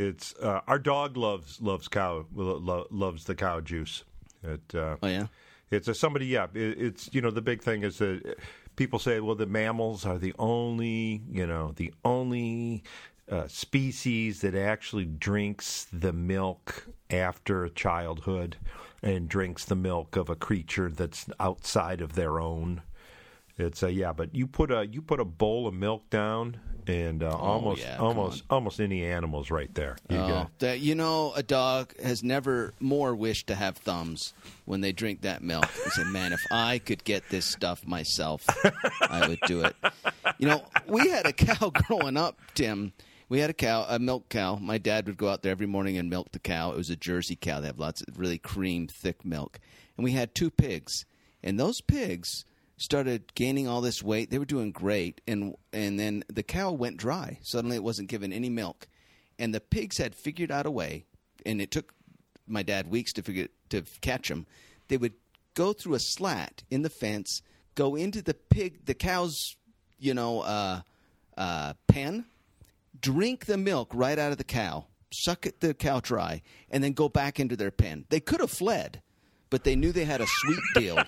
it's 0.00 0.34
uh, 0.36 0.60
our 0.66 0.78
dog 0.78 1.16
loves 1.16 1.60
loves 1.60 1.86
cow 1.86 2.24
lo- 2.34 2.86
loves 2.90 3.24
the 3.24 3.34
cow 3.34 3.60
juice. 3.60 4.04
It. 4.42 4.74
Uh, 4.74 4.96
oh 5.02 5.06
yeah, 5.06 5.26
It's 5.70 5.88
a 5.88 5.94
somebody, 5.94 6.26
yeah. 6.26 6.46
It, 6.54 6.80
it's 6.80 7.10
you 7.12 7.20
know 7.20 7.30
the 7.30 7.42
big 7.42 7.62
thing 7.62 7.82
is 7.82 7.98
that 7.98 8.38
people 8.80 8.98
say, 8.98 9.20
well, 9.20 9.34
the 9.34 9.44
mammals 9.44 10.06
are 10.06 10.16
the 10.16 10.32
only, 10.38 11.20
you 11.30 11.46
know, 11.46 11.70
the 11.76 11.92
only 12.02 12.82
uh, 13.30 13.46
species 13.46 14.40
that 14.40 14.54
actually 14.54 15.04
drinks 15.04 15.86
the 15.92 16.14
milk 16.14 16.86
after 17.10 17.68
childhood 17.68 18.56
and 19.02 19.28
drinks 19.28 19.66
the 19.66 19.76
milk 19.76 20.16
of 20.16 20.30
a 20.30 20.34
creature 20.34 20.88
that's 20.88 21.26
outside 21.38 22.00
of 22.00 22.14
their 22.14 22.40
own. 22.40 22.80
It's 23.58 23.82
a 23.82 23.92
yeah, 23.92 24.12
but 24.12 24.34
you 24.34 24.46
put 24.46 24.70
a 24.70 24.86
you 24.86 25.02
put 25.02 25.20
a 25.20 25.24
bowl 25.24 25.66
of 25.66 25.74
milk 25.74 26.08
down 26.10 26.58
and 26.86 27.22
uh, 27.22 27.28
almost 27.30 27.82
Oh, 27.82 27.84
yeah, 27.84 27.96
almost 27.98 28.44
almost 28.50 28.80
any 28.80 29.04
animals 29.04 29.50
right 29.50 29.72
there. 29.74 29.96
You 30.08 30.16
oh, 30.16 30.46
that 30.60 30.80
you 30.80 30.94
know 30.94 31.32
a 31.36 31.42
dog 31.42 31.92
has 32.00 32.22
never 32.22 32.72
more 32.80 33.14
wished 33.14 33.48
to 33.48 33.54
have 33.54 33.76
thumbs 33.76 34.32
when 34.64 34.80
they 34.80 34.92
drink 34.92 35.22
that 35.22 35.42
milk. 35.42 35.66
He 35.84 35.90
said, 35.90 36.06
"Man, 36.06 36.32
if 36.32 36.40
I 36.50 36.78
could 36.78 37.04
get 37.04 37.28
this 37.28 37.46
stuff 37.46 37.86
myself, 37.86 38.44
I 39.02 39.28
would 39.28 39.40
do 39.46 39.62
it." 39.62 39.76
You 40.38 40.48
know, 40.48 40.64
we 40.86 41.08
had 41.10 41.26
a 41.26 41.32
cow 41.32 41.70
growing 41.86 42.16
up, 42.16 42.38
Tim. 42.54 42.92
We 43.28 43.38
had 43.38 43.50
a 43.50 43.54
cow, 43.54 43.86
a 43.88 43.98
milk 44.00 44.28
cow. 44.28 44.56
My 44.56 44.78
dad 44.78 45.06
would 45.06 45.16
go 45.16 45.28
out 45.28 45.42
there 45.42 45.52
every 45.52 45.66
morning 45.66 45.96
and 45.98 46.10
milk 46.10 46.32
the 46.32 46.40
cow. 46.40 46.72
It 46.72 46.76
was 46.76 46.90
a 46.90 46.96
Jersey 46.96 47.36
cow. 47.36 47.60
They 47.60 47.68
have 47.68 47.78
lots 47.78 48.02
of 48.02 48.18
really 48.18 48.38
cream, 48.38 48.88
thick 48.88 49.24
milk. 49.24 49.60
And 49.96 50.02
we 50.04 50.12
had 50.12 50.34
two 50.34 50.50
pigs, 50.50 51.04
and 51.42 51.60
those 51.60 51.80
pigs 51.80 52.44
started 52.80 53.34
gaining 53.34 53.68
all 53.68 53.82
this 53.82 54.02
weight. 54.02 54.30
They 54.30 54.38
were 54.38 54.44
doing 54.44 54.72
great, 54.72 55.20
and 55.28 55.54
and 55.72 56.00
then 56.00 56.24
the 56.28 56.42
cow 56.42 56.72
went 56.72 56.96
dry. 56.96 57.38
Suddenly, 57.42 57.76
it 57.76 57.84
wasn't 57.84 58.08
giving 58.08 58.32
any 58.32 58.48
milk, 58.48 58.88
and 59.38 59.54
the 59.54 59.60
pigs 59.60 59.98
had 59.98 60.14
figured 60.14 60.50
out 60.50 60.66
a 60.66 60.70
way. 60.70 61.04
And 61.46 61.60
it 61.60 61.70
took 61.70 61.94
my 62.46 62.62
dad 62.62 62.90
weeks 62.90 63.12
to 63.14 63.22
figure 63.22 63.48
to 63.68 63.82
catch 64.00 64.28
them. 64.28 64.46
They 64.88 64.96
would 64.96 65.14
go 65.54 65.72
through 65.72 65.94
a 65.94 66.00
slat 66.00 66.62
in 66.70 66.82
the 66.82 66.90
fence, 66.90 67.42
go 67.74 67.94
into 67.94 68.22
the 68.22 68.34
pig, 68.34 68.84
the 68.86 68.94
cow's, 68.94 69.56
you 69.98 70.12
know, 70.14 70.40
uh, 70.40 70.80
uh, 71.36 71.74
pen, 71.86 72.26
drink 73.00 73.46
the 73.46 73.56
milk 73.56 73.90
right 73.94 74.18
out 74.18 74.32
of 74.32 74.38
the 74.38 74.44
cow, 74.44 74.86
suck 75.12 75.46
it 75.46 75.60
the 75.60 75.74
cow 75.74 76.00
dry, 76.00 76.42
and 76.70 76.82
then 76.82 76.92
go 76.92 77.08
back 77.08 77.40
into 77.40 77.56
their 77.56 77.70
pen. 77.70 78.04
They 78.10 78.20
could 78.20 78.40
have 78.40 78.50
fled, 78.50 79.00
but 79.48 79.64
they 79.64 79.76
knew 79.76 79.92
they 79.92 80.04
had 80.04 80.20
a 80.20 80.26
sweet 80.26 80.62
deal. 80.74 81.02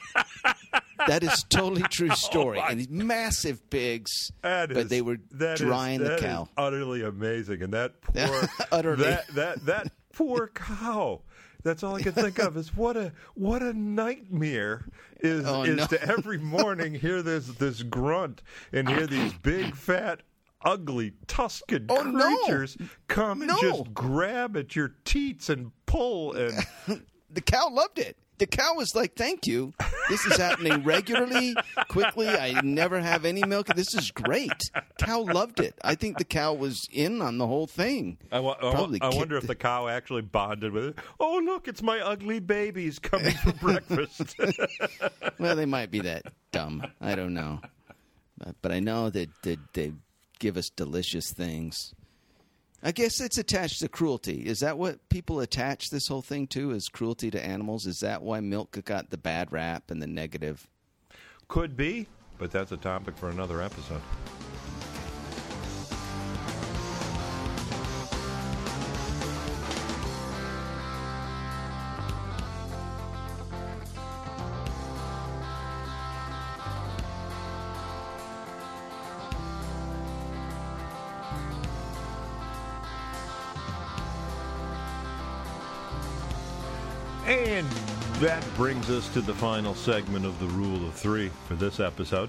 that 1.09 1.23
is 1.23 1.45
totally 1.49 1.83
true 1.83 2.09
oh 2.11 2.15
story. 2.15 2.61
and 2.61 2.81
these 2.81 2.89
massive 2.91 3.69
pigs, 3.71 4.33
That 4.43 4.69
but 4.69 4.77
is- 4.79 4.89
they 4.89 5.03
were 5.03 5.19
that 5.33 5.55
is- 5.55 5.61
drying 5.61 6.01
the 6.03 6.17
cow. 6.21 6.49
utterly 6.57 7.03
amazing, 7.03 7.63
and 7.63 7.73
that 7.75 8.01
poor 8.15 8.49
Utterly. 8.71 9.03
that 9.05 9.27
that 9.35 9.67
that 9.67 9.93
poor 10.13 10.49
cow. 10.55 11.23
That's 11.65 11.85
all 11.85 11.95
I 11.95 12.03
can 12.03 12.13
think 12.13 12.41
of 12.41 12.57
is 12.57 12.75
what 12.77 12.97
a 12.97 13.13
what 13.35 13.63
a 13.63 13.73
nightmare 13.73 14.85
is 15.21 15.45
Oh, 15.47 15.63
is 15.63 15.77
no. 15.77 15.87
to 15.87 16.03
every 16.03 16.39
morning 16.39 16.93
hear 16.95 17.23
this 17.23 17.47
this 17.47 17.83
grunt 17.85 18.43
and 18.73 18.89
hear 18.89 19.07
these 19.07 19.33
big 19.35 19.77
fat 19.77 20.23
ugly 20.65 21.13
tusked 21.29 21.73
Oh, 21.89 22.03
no. 22.03 22.37
creatures 22.39 22.77
come 23.09 23.43
and 23.43 23.49
No. 23.49 23.59
just 23.61 23.95
grab 23.95 24.57
at 24.57 24.75
your 24.75 24.95
teats 25.05 25.49
and 25.49 25.71
pull 25.87 26.33
and 26.35 26.53
the 27.31 27.41
cow 27.41 27.69
loved 27.71 27.99
it. 28.01 28.17
The 28.43 28.49
cow 28.49 28.75
was 28.75 28.97
like, 28.97 29.15
"Thank 29.15 29.47
you. 29.47 29.73
This 30.09 30.27
is 30.27 30.37
happening 30.37 30.83
regularly, 30.83 31.55
quickly. 31.87 32.27
I 32.27 32.61
never 32.63 32.99
have 33.01 33.25
any 33.25 33.45
milk. 33.45 33.69
This 33.69 33.95
is 33.95 34.11
great." 34.11 34.51
Cow 34.99 35.21
loved 35.21 35.61
it. 35.61 35.77
I 35.85 35.95
think 35.95 36.19
the 36.19 36.25
cow 36.25 36.53
was 36.53 36.89
in 36.93 37.23
on 37.23 37.39
the 37.39 37.47
whole 37.47 37.69
thing. 37.69 38.19
I, 38.33 38.41
wa- 38.41 38.57
I 38.61 38.65
wa- 38.65 38.71
Probably 38.73 39.01
I 39.01 39.11
wonder 39.11 39.37
if 39.37 39.47
the 39.47 39.55
cow 39.55 39.87
actually 39.87 40.23
bonded 40.23 40.73
with 40.73 40.87
it. 40.87 40.99
Oh, 41.21 41.41
look, 41.45 41.69
it's 41.69 41.83
my 41.83 42.01
ugly 42.01 42.41
babies 42.41 42.99
coming 42.99 43.35
for 43.35 43.53
breakfast. 43.53 44.35
Well, 45.39 45.55
they 45.55 45.67
might 45.67 45.93
be 45.93 46.01
that 46.01 46.25
dumb. 46.51 46.85
I 47.01 47.15
don't 47.15 47.35
know, 47.35 47.61
but, 48.39 48.57
but 48.61 48.73
I 48.73 48.81
know 48.81 49.09
that, 49.11 49.29
that 49.43 49.59
they 49.73 49.93
give 50.41 50.57
us 50.57 50.69
delicious 50.69 51.31
things. 51.33 51.95
I 52.85 52.91
guess 52.91 53.21
it's 53.21 53.39
attached 53.39 53.79
to 53.81 53.89
cruelty. 53.89 54.45
Is 54.45 54.59
that 54.61 54.77
what 54.77 55.09
people 55.09 55.39
attach 55.39 55.91
this 55.91 56.09
whole 56.09 56.23
thing 56.23 56.49
to? 56.49 56.73
Is 56.73 56.89
cruelty 56.89 57.31
to 57.31 57.45
animals? 57.45 57.87
Is 57.87 58.01
that 58.01 58.23
why 58.23 58.41
milk 58.41 58.77
got 58.85 59.11
the 59.11 59.17
bad 59.17 59.53
rap 59.53 59.93
and 59.93 60.03
the 60.03 60.09
negative? 60.09 60.67
Could 61.47 61.77
be, 61.77 62.09
but 62.39 62.51
that's 62.51 62.73
a 62.73 62.77
topic 62.77 63.17
for 63.17 63.29
another 63.29 63.63
episode. 63.63 64.03
And 87.33 87.67
that 88.21 88.45
brings 88.57 88.91
us 88.91 89.09
to 89.15 89.23
the 89.23 89.33
final 89.33 89.75
segment 89.75 90.27
of 90.27 90.39
the 90.39 90.45
Rule 90.49 90.87
of 90.87 90.93
Three 90.93 91.31
for 91.49 91.55
this 91.55 91.81
episode. 91.81 92.29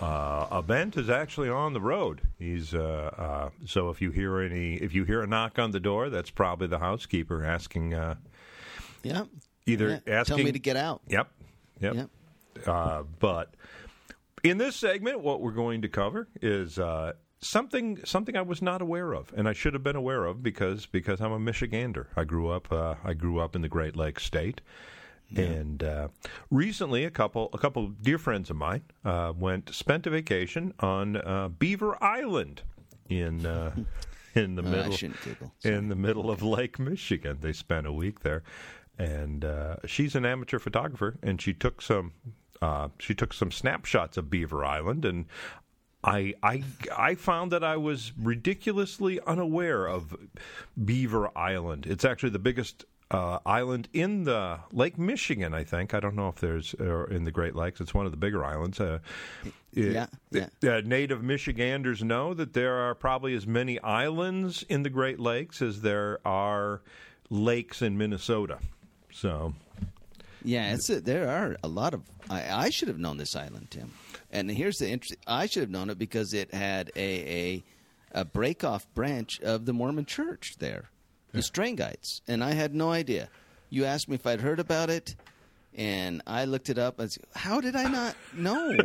Uh, 0.00 0.48
Abent 0.50 0.96
is 0.96 1.08
actually 1.08 1.48
on 1.48 1.72
the 1.72 1.80
road. 1.80 2.22
He's 2.36 2.74
uh, 2.74 3.10
uh, 3.16 3.50
so 3.64 3.90
if 3.90 4.02
you 4.02 4.10
hear 4.10 4.40
any, 4.40 4.74
if 4.74 4.92
you 4.92 5.04
hear 5.04 5.22
a 5.22 5.26
knock 5.28 5.60
on 5.60 5.70
the 5.70 5.78
door, 5.78 6.10
that's 6.10 6.30
probably 6.30 6.66
the 6.66 6.80
housekeeper 6.80 7.44
asking, 7.44 7.94
uh, 7.94 8.16
Yeah. 9.04 9.26
either 9.66 10.02
Yeah. 10.04 10.14
asking 10.18 10.36
Tell 10.38 10.44
me 10.44 10.50
to 10.50 10.58
get 10.58 10.76
out. 10.76 11.02
Yep, 11.06 11.28
yep. 11.80 11.94
Yep. 11.94 12.10
Uh, 12.66 13.04
but 13.20 13.54
in 14.42 14.58
this 14.58 14.74
segment, 14.74 15.20
what 15.20 15.40
we're 15.40 15.52
going 15.52 15.82
to 15.82 15.88
cover 15.88 16.26
is 16.42 16.76
uh, 16.76 17.12
something 17.42 17.98
something 18.04 18.36
I 18.36 18.42
was 18.42 18.60
not 18.62 18.82
aware 18.82 19.12
of, 19.12 19.32
and 19.36 19.48
I 19.48 19.52
should 19.52 19.74
have 19.74 19.82
been 19.82 19.96
aware 19.96 20.24
of 20.26 20.42
because 20.42 20.86
because 20.86 21.20
I'm 21.20 21.32
a 21.32 21.38
Michigander. 21.38 22.06
I 22.16 22.24
grew 22.24 22.48
up 22.50 22.70
uh, 22.72 22.96
I 23.04 23.14
grew 23.14 23.40
up 23.40 23.56
in 23.56 23.62
the 23.62 23.68
Great 23.68 23.96
Lakes 23.96 24.24
state, 24.24 24.60
And 25.36 25.82
uh, 25.82 26.08
recently, 26.50 27.04
a 27.04 27.10
couple 27.10 27.50
a 27.52 27.58
couple 27.58 27.88
dear 28.02 28.18
friends 28.18 28.50
of 28.50 28.56
mine 28.56 28.82
uh, 29.04 29.32
went 29.36 29.74
spent 29.74 30.06
a 30.06 30.10
vacation 30.10 30.74
on 30.80 31.16
uh, 31.16 31.48
Beaver 31.48 32.02
Island 32.02 32.62
in 33.08 33.46
uh, 33.46 33.74
in 34.34 34.56
the 34.56 34.62
Oh, 34.62 34.70
middle 34.70 34.92
in 35.64 35.88
the 35.88 35.96
middle 35.96 36.30
of 36.30 36.42
Lake 36.42 36.78
Michigan. 36.78 37.38
They 37.40 37.52
spent 37.52 37.86
a 37.86 37.92
week 37.92 38.20
there, 38.20 38.42
and 38.98 39.44
uh, 39.44 39.76
she's 39.86 40.14
an 40.14 40.24
amateur 40.26 40.58
photographer, 40.58 41.16
and 41.22 41.40
she 41.40 41.54
took 41.54 41.80
some 41.80 42.12
uh, 42.62 42.88
she 42.98 43.14
took 43.14 43.32
some 43.32 43.50
snapshots 43.50 44.16
of 44.16 44.28
Beaver 44.30 44.64
Island, 44.64 45.04
and 45.04 45.24
I 46.02 46.34
I 46.42 46.62
I 46.96 47.14
found 47.14 47.52
that 47.52 47.62
I 47.62 47.76
was 47.76 48.12
ridiculously 48.18 49.20
unaware 49.26 49.86
of 49.86 50.16
Beaver 50.84 51.30
Island. 51.36 51.86
It's 51.86 52.04
actually 52.04 52.30
the 52.30 52.38
biggest. 52.38 52.84
Uh, 53.12 53.40
island 53.44 53.88
in 53.92 54.22
the 54.22 54.60
Lake 54.70 54.96
Michigan, 54.96 55.52
I 55.52 55.64
think. 55.64 55.94
I 55.94 55.98
don't 55.98 56.14
know 56.14 56.28
if 56.28 56.36
there's 56.36 56.74
in 56.74 57.24
the 57.24 57.32
Great 57.32 57.56
Lakes. 57.56 57.80
It's 57.80 57.92
one 57.92 58.06
of 58.06 58.12
the 58.12 58.16
bigger 58.16 58.44
islands. 58.44 58.78
Uh, 58.78 59.00
Yeah, 59.72 60.06
yeah. 60.30 60.46
uh, 60.62 60.80
native 60.84 61.20
Michiganders 61.20 62.04
know 62.04 62.34
that 62.34 62.52
there 62.52 62.74
are 62.76 62.94
probably 62.94 63.34
as 63.34 63.48
many 63.48 63.80
islands 63.80 64.62
in 64.68 64.84
the 64.84 64.90
Great 64.90 65.18
Lakes 65.18 65.60
as 65.60 65.80
there 65.80 66.20
are 66.24 66.82
lakes 67.30 67.82
in 67.82 67.98
Minnesota. 67.98 68.58
So, 69.12 69.54
Yeah, 70.44 70.72
it's 70.74 70.88
a, 70.88 71.00
there 71.00 71.28
are 71.28 71.56
a 71.64 71.68
lot 71.68 71.94
of. 71.94 72.02
I, 72.28 72.66
I 72.66 72.70
should 72.70 72.86
have 72.86 73.00
known 73.00 73.16
this 73.16 73.34
island, 73.34 73.72
Tim. 73.72 73.90
And 74.30 74.50
here's 74.50 74.78
the 74.78 74.88
interesting. 74.88 75.18
I 75.26 75.46
should 75.46 75.62
have 75.62 75.70
known 75.70 75.90
it 75.90 75.98
because 75.98 76.34
it 76.34 76.54
had 76.54 76.90
a 76.96 77.62
a, 78.12 78.20
a 78.20 78.24
break 78.24 78.64
off 78.64 78.86
branch 78.94 79.40
of 79.40 79.66
the 79.66 79.72
Mormon 79.72 80.06
Church 80.06 80.56
there, 80.58 80.90
the 81.32 81.40
Strangites, 81.40 82.20
and 82.28 82.42
I 82.44 82.52
had 82.52 82.74
no 82.74 82.90
idea. 82.90 83.28
You 83.70 83.84
asked 83.84 84.08
me 84.08 84.14
if 84.14 84.26
I'd 84.26 84.40
heard 84.40 84.60
about 84.60 84.90
it, 84.90 85.14
and 85.74 86.22
I 86.26 86.44
looked 86.44 86.70
it 86.70 86.78
up. 86.78 86.98
And 86.98 87.10
said, 87.10 87.24
how 87.34 87.60
did 87.60 87.76
I 87.76 87.88
not 87.88 88.14
know? 88.34 88.76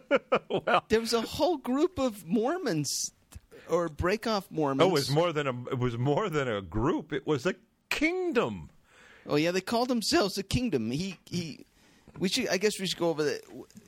there 0.88 1.00
was 1.00 1.12
a 1.12 1.22
whole 1.22 1.56
group 1.58 1.98
of 1.98 2.26
Mormons 2.26 3.12
or 3.68 3.88
break 3.88 4.26
off 4.26 4.50
Mormons. 4.50 4.82
oh, 4.82 4.90
it 4.90 4.92
was 4.92 5.10
more 5.10 5.32
than 5.32 5.46
a 5.46 5.62
it 5.70 5.78
was 5.78 5.98
more 5.98 6.28
than 6.28 6.48
a 6.48 6.62
group. 6.62 7.12
It 7.12 7.26
was 7.26 7.46
a 7.46 7.54
kingdom. 7.90 8.70
Oh 9.26 9.36
yeah, 9.36 9.50
they 9.50 9.60
called 9.60 9.88
themselves 9.88 10.38
a 10.38 10.42
kingdom. 10.42 10.90
He 10.90 11.18
he. 11.24 11.66
We 12.18 12.28
should. 12.28 12.48
I 12.48 12.56
guess 12.56 12.78
we 12.78 12.86
should 12.86 12.98
go 12.98 13.10
over 13.10 13.24
the. 13.24 13.40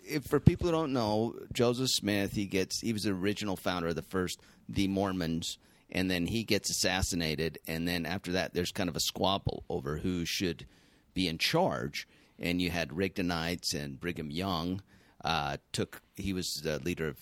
If 0.07 0.25
for 0.25 0.41
people 0.41 0.67
who 0.67 0.73
don't 0.73 0.93
know, 0.93 1.35
Joseph 1.53 1.91
Smith, 1.91 2.33
he 2.33 2.47
gets. 2.47 2.81
He 2.81 2.93
was 2.93 3.05
the 3.05 3.11
original 3.13 3.57
founder 3.57 3.89
of 3.89 3.95
the 3.97 4.03
first, 4.03 4.41
the 4.69 4.89
Mormons, 4.89 5.59
and 5.91 6.11
then 6.11 6.27
he 6.27 6.45
gets 6.45 6.71
assassinated, 6.71 7.59
and 7.67 7.87
then 7.89 8.07
after 8.07 8.33
that, 8.33 8.55
there's 8.55 8.73
kind 8.73 8.89
of 8.89 8.97
a 8.97 9.01
squabble 9.01 9.65
over 9.69 9.99
who 9.99 10.25
should 10.25 10.67
be 11.15 11.29
in 11.29 11.39
charge. 11.39 12.07
And 12.39 12.63
you 12.63 12.71
had 12.71 12.91
Rigdonites 12.91 13.75
and 13.75 13.99
Brigham 13.99 14.31
Young. 14.31 14.83
Uh, 15.25 15.57
took. 15.73 16.03
He 16.15 16.33
was 16.33 16.61
the 16.63 16.79
leader 16.79 17.09
of. 17.09 17.19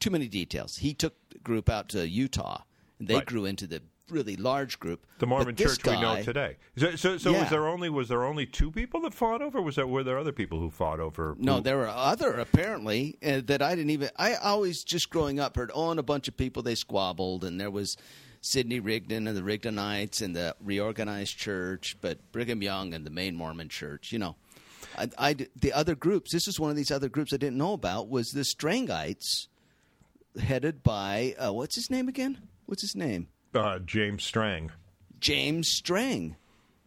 Too 0.00 0.10
many 0.10 0.28
details. 0.28 0.76
He 0.76 0.94
took 0.94 1.14
the 1.30 1.38
group 1.38 1.68
out 1.68 1.88
to 1.90 2.06
Utah. 2.08 2.62
And 2.98 3.08
they 3.08 3.14
Right. 3.14 3.26
grew 3.26 3.44
into 3.46 3.66
the 3.66 3.82
really 4.10 4.36
large 4.36 4.78
group. 4.78 5.06
The 5.18 5.26
Mormon 5.26 5.56
Church 5.56 5.84
we 5.84 6.00
know 6.00 6.22
today. 6.22 6.56
So, 6.76 6.96
so, 6.96 7.18
so 7.18 7.32
was 7.32 7.50
there 7.50 7.66
only 7.66 7.90
was 7.90 8.08
there 8.08 8.24
only 8.24 8.46
two 8.46 8.70
people 8.70 9.00
that 9.02 9.14
fought 9.14 9.42
over? 9.42 9.60
Was 9.60 9.76
there 9.76 9.86
were 9.86 10.04
there 10.04 10.18
other 10.18 10.32
people 10.32 10.60
who 10.60 10.70
fought 10.70 11.00
over? 11.00 11.36
No, 11.38 11.56
who- 11.56 11.62
there 11.62 11.76
were 11.76 11.88
other 11.88 12.32
apparently 12.32 13.18
uh, 13.24 13.40
that 13.46 13.62
I 13.62 13.74
didn't 13.74 13.90
even. 13.90 14.10
I 14.16 14.34
always 14.34 14.84
just 14.84 15.10
growing 15.10 15.40
up 15.40 15.56
heard 15.56 15.70
oh, 15.74 15.90
a 15.90 16.02
bunch 16.02 16.28
of 16.28 16.36
people 16.36 16.62
they 16.62 16.74
squabbled, 16.74 17.44
and 17.44 17.60
there 17.60 17.70
was 17.70 17.96
Sidney 18.40 18.80
Rigdon 18.80 19.26
and 19.26 19.36
the 19.36 19.42
Rigdonites 19.42 20.22
and 20.22 20.34
the 20.34 20.54
reorganized 20.62 21.36
church, 21.36 21.96
but 22.00 22.32
Brigham 22.32 22.62
Young 22.62 22.94
and 22.94 23.04
the 23.04 23.10
main 23.10 23.34
Mormon 23.34 23.68
church. 23.68 24.12
You 24.12 24.18
know, 24.18 24.36
I, 24.96 25.08
I 25.18 25.36
the 25.56 25.72
other 25.72 25.94
groups. 25.94 26.32
This 26.32 26.48
is 26.48 26.60
one 26.60 26.70
of 26.70 26.76
these 26.76 26.90
other 26.90 27.08
groups 27.08 27.32
I 27.32 27.36
didn't 27.36 27.58
know 27.58 27.72
about. 27.72 28.08
Was 28.08 28.30
the 28.30 28.42
Strangites, 28.42 29.48
headed 30.40 30.82
by 30.82 31.34
uh, 31.38 31.52
what's 31.52 31.74
his 31.74 31.90
name 31.90 32.08
again? 32.08 32.38
What's 32.66 32.82
his 32.82 32.94
name? 32.94 33.28
Uh, 33.58 33.78
James 33.80 34.24
Strang. 34.24 34.70
James 35.20 35.68
Strang 35.68 36.36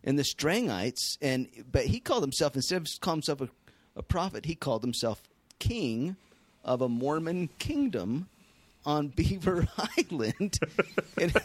and 0.04 0.18
the 0.18 0.24
Strangites, 0.24 1.18
and 1.22 1.48
but 1.72 1.86
he 1.86 2.00
called 2.00 2.24
himself 2.24 2.56
instead 2.56 2.78
of 2.82 2.88
calling 3.02 3.18
himself 3.18 3.42
a, 3.42 3.50
a 3.96 4.04
prophet, 4.04 4.46
he 4.46 4.56
called 4.56 4.82
himself 4.84 5.22
king 5.60 6.16
of 6.64 6.82
a 6.82 6.90
Mormon 6.90 7.50
kingdom 7.60 8.28
on 8.86 9.08
Beaver 9.16 9.68
Island. 9.98 10.58
and, 11.20 11.36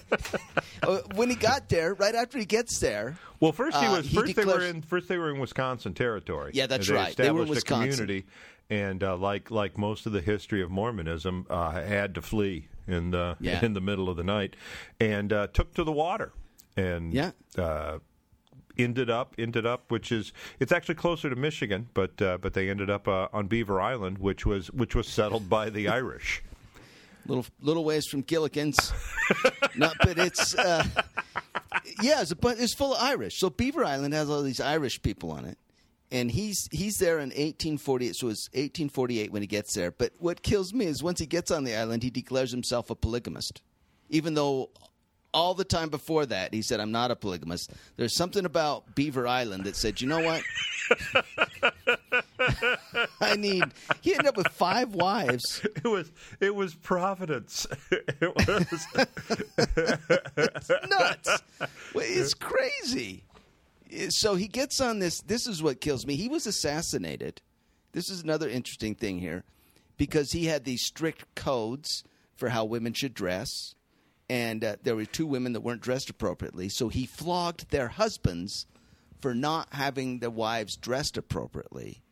uh, 0.82 0.98
when 1.16 1.28
he 1.28 1.36
got 1.36 1.68
there, 1.68 1.92
right 1.94 2.14
after 2.14 2.38
he 2.38 2.44
gets 2.46 2.78
there, 2.78 3.18
Well, 3.40 3.52
first 3.52 3.76
he 3.76 3.86
Uh, 3.86 3.96
was 3.96 4.06
he 4.06 4.16
first 4.16 4.36
they 4.36 4.44
were 4.44 4.62
in 4.62 4.80
first 4.82 5.08
they 5.08 5.18
were 5.18 5.30
in 5.30 5.38
Wisconsin 5.40 5.92
territory. 5.92 6.52
Yeah, 6.54 6.66
that's 6.66 6.88
And 6.88 6.96
right. 6.96 7.16
They 7.16 7.30
were 7.30 7.42
in 7.42 7.48
established 7.48 7.50
a 7.50 7.74
Wisconsin. 7.74 7.90
community, 8.06 8.26
and 8.70 9.02
uh, 9.02 9.16
like 9.16 9.50
like 9.50 9.76
most 9.76 10.06
of 10.06 10.12
the 10.12 10.20
history 10.22 10.62
of 10.62 10.70
Mormonism, 10.70 11.46
uh, 11.50 11.72
had 11.72 12.14
to 12.14 12.22
flee 12.22 12.68
in 12.86 13.10
the 13.10 13.36
Yeah. 13.40 13.64
in 13.64 13.72
the 13.74 13.80
middle 13.80 14.08
of 14.08 14.16
the 14.16 14.24
night, 14.24 14.56
and 15.00 15.32
uh, 15.32 15.46
took 15.48 15.74
to 15.74 15.84
the 15.84 15.92
water, 15.92 16.32
and 16.76 17.12
Yeah. 17.12 17.32
Uh, 17.56 17.98
ended 18.78 19.08
up 19.08 19.34
ended 19.38 19.64
up 19.64 19.90
which 19.90 20.12
is 20.12 20.34
it's 20.60 20.70
actually 20.70 20.94
closer 20.94 21.30
to 21.30 21.34
Michigan 21.36 21.88
but 21.94 22.20
uh, 22.20 22.36
but 22.36 22.52
they 22.52 22.68
ended 22.68 22.90
up 22.90 23.08
uh, 23.08 23.26
on 23.32 23.46
Beaver 23.46 23.80
Island 23.80 24.18
which 24.18 24.44
was 24.44 24.70
which 24.70 24.94
was 24.94 25.08
settled 25.08 25.48
by 25.48 25.70
the 25.70 25.88
Irish 26.00 26.42
little 27.26 27.46
little 27.62 27.84
ways 27.86 28.06
from 28.06 28.20
Gilligan's. 28.20 28.92
no, 29.76 29.90
but 30.02 30.18
it's 30.18 30.54
uh, 30.54 30.84
yeah, 32.02 32.20
it's, 32.20 32.32
a, 32.32 32.36
it's 32.48 32.74
full 32.74 32.94
of 32.94 33.02
Irish. 33.02 33.38
So 33.40 33.48
Beaver 33.48 33.82
Island 33.84 34.12
has 34.12 34.28
all 34.28 34.42
these 34.42 34.60
Irish 34.60 35.00
people 35.00 35.30
on 35.32 35.46
it, 35.46 35.56
and 36.10 36.30
he's 36.30 36.68
he's 36.70 36.98
there 36.98 37.18
in 37.18 37.30
1848. 37.30 38.16
So 38.16 38.28
it's 38.28 38.48
1848 38.50 39.32
when 39.32 39.42
he 39.42 39.48
gets 39.48 39.74
there. 39.74 39.90
But 39.90 40.12
what 40.18 40.42
kills 40.42 40.72
me 40.72 40.86
is 40.86 41.02
once 41.02 41.18
he 41.18 41.26
gets 41.26 41.50
on 41.50 41.64
the 41.64 41.74
island, 41.74 42.02
he 42.02 42.10
declares 42.10 42.50
himself 42.50 42.90
a 42.90 42.94
polygamist, 42.94 43.62
even 44.08 44.34
though. 44.34 44.70
All 45.34 45.52
the 45.52 45.64
time 45.64 45.90
before 45.90 46.24
that, 46.24 46.54
he 46.54 46.62
said, 46.62 46.80
"I'm 46.80 46.92
not 46.92 47.10
a 47.10 47.16
polygamist." 47.16 47.70
There's 47.96 48.16
something 48.16 48.46
about 48.46 48.94
Beaver 48.94 49.28
Island 49.28 49.64
that 49.64 49.76
said, 49.76 50.00
"You 50.00 50.08
know 50.08 50.22
what? 50.22 50.42
I 53.20 53.36
need." 53.36 53.64
He 54.00 54.12
ended 54.12 54.28
up 54.28 54.38
with 54.38 54.48
five 54.48 54.94
wives. 54.94 55.60
it 55.76 55.84
was 55.84 56.10
it 56.40 56.54
was 56.54 56.74
Providence 56.74 57.66
it 57.90 58.34
was 58.34 58.86
nuts. 60.88 61.42
It's 61.94 62.32
crazy. 62.32 63.24
So 64.08 64.34
he 64.34 64.48
gets 64.48 64.80
on 64.80 64.98
this. 64.98 65.20
This 65.20 65.46
is 65.46 65.62
what 65.62 65.80
kills 65.80 66.06
me. 66.06 66.16
He 66.16 66.28
was 66.28 66.46
assassinated. 66.46 67.40
This 67.92 68.10
is 68.10 68.22
another 68.22 68.48
interesting 68.48 68.94
thing 68.94 69.18
here 69.18 69.44
because 69.96 70.32
he 70.32 70.46
had 70.46 70.64
these 70.64 70.84
strict 70.84 71.34
codes 71.34 72.04
for 72.34 72.50
how 72.50 72.64
women 72.64 72.92
should 72.92 73.14
dress. 73.14 73.74
And 74.28 74.64
uh, 74.64 74.76
there 74.82 74.96
were 74.96 75.04
two 75.04 75.26
women 75.26 75.52
that 75.52 75.60
weren't 75.60 75.80
dressed 75.80 76.10
appropriately. 76.10 76.68
So 76.68 76.88
he 76.88 77.06
flogged 77.06 77.70
their 77.70 77.88
husbands 77.88 78.66
for 79.20 79.34
not 79.34 79.68
having 79.72 80.18
their 80.18 80.30
wives 80.30 80.76
dressed 80.76 81.16
appropriately. 81.16 82.02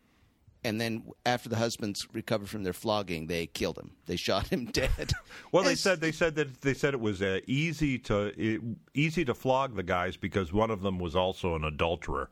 And 0.64 0.80
then 0.80 1.02
after 1.26 1.48
the 1.50 1.56
husbands 1.56 2.06
recovered 2.14 2.48
from 2.48 2.62
their 2.62 2.72
flogging, 2.72 3.26
they 3.26 3.46
killed 3.46 3.78
him. 3.78 3.90
They 4.06 4.16
shot 4.16 4.48
him 4.48 4.64
dead. 4.72 5.12
Well, 5.52 5.62
they 5.62 5.74
said 5.74 6.00
they 6.00 6.10
said 6.12 6.34
that 6.36 6.62
they 6.62 6.72
said 6.74 6.94
it 6.94 7.00
was 7.00 7.20
uh, 7.20 7.40
easy 7.46 7.98
to 8.00 8.32
it, 8.36 8.60
easy 8.94 9.24
to 9.26 9.34
flog 9.34 9.76
the 9.76 9.82
guys 9.82 10.16
because 10.16 10.52
one 10.52 10.70
of 10.70 10.80
them 10.82 10.98
was 10.98 11.14
also 11.14 11.54
an 11.54 11.64
adulterer. 11.64 12.30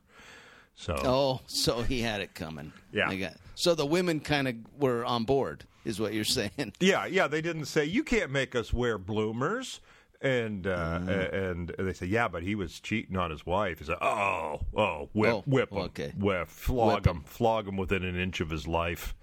So 0.74 0.96
Oh, 1.04 1.40
so 1.46 1.82
he 1.82 2.00
had 2.00 2.20
it 2.22 2.34
coming. 2.34 2.72
Yeah. 2.92 3.14
Got- 3.14 3.36
so 3.54 3.74
the 3.74 3.84
women 3.86 4.18
kind 4.20 4.48
of 4.48 4.54
were 4.78 5.04
on 5.04 5.24
board, 5.24 5.64
is 5.84 6.00
what 6.00 6.14
you're 6.14 6.24
saying. 6.24 6.72
yeah, 6.80 7.04
yeah, 7.04 7.26
they 7.26 7.42
didn't 7.42 7.66
say 7.66 7.84
you 7.84 8.02
can't 8.02 8.30
make 8.30 8.54
us 8.56 8.72
wear 8.72 8.96
bloomers. 8.96 9.80
And 10.22 10.66
uh, 10.68 11.00
Mm-hmm. 11.00 11.34
and 11.36 11.74
they 11.78 11.92
said, 11.92 12.08
yeah, 12.08 12.28
but 12.28 12.42
he 12.44 12.54
was 12.54 12.78
cheating 12.80 13.16
on 13.16 13.30
his 13.32 13.44
wife. 13.44 13.80
He 13.80 13.84
said, 13.84 13.96
oh, 14.00 14.60
oh, 14.76 15.08
whip, 15.12 15.32
Oh, 15.34 15.42
whip 15.46 15.72
him, 15.72 15.78
okay. 15.78 16.12
whip, 16.16 16.48
flog 16.48 16.94
Whip 16.94 17.06
him. 17.06 17.16
him, 17.18 17.22
flog 17.24 17.66
him 17.68 17.76
within 17.76 18.04
an 18.04 18.16
inch 18.16 18.40
of 18.40 18.48
his 18.50 18.66
life. 18.68 19.14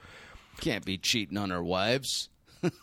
Can't 0.59 0.83
be 0.83 0.97
cheating 0.97 1.37
on 1.37 1.51
our 1.53 1.63
wives. 1.63 2.27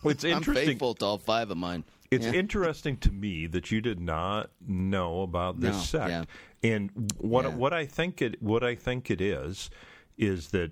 It's 0.05 0.25
I'm 0.25 0.31
interesting. 0.39 0.67
faithful 0.69 0.95
to 0.95 1.05
all 1.05 1.19
five 1.19 1.51
of 1.51 1.59
mine. 1.59 1.85
It's 2.11 2.25
Yeah. 2.25 2.33
interesting 2.33 2.97
to 2.99 3.13
me 3.13 3.47
that 3.49 3.71
you 3.71 3.83
did 3.83 4.01
not 4.01 4.51
know 4.67 5.21
about 5.21 5.61
this 5.61 5.75
No, 5.77 5.83
sect, 5.83 6.11
yeah. 6.63 6.73
and 6.73 7.13
what 7.19 7.45
Yeah. 7.45 7.51
what 7.51 7.75
I 7.75 7.85
think 7.85 8.23
it 8.23 8.41
what 8.41 8.65
I 8.65 8.77
think 8.77 9.11
it 9.11 9.21
is 9.21 9.69
is 10.17 10.49
that 10.53 10.71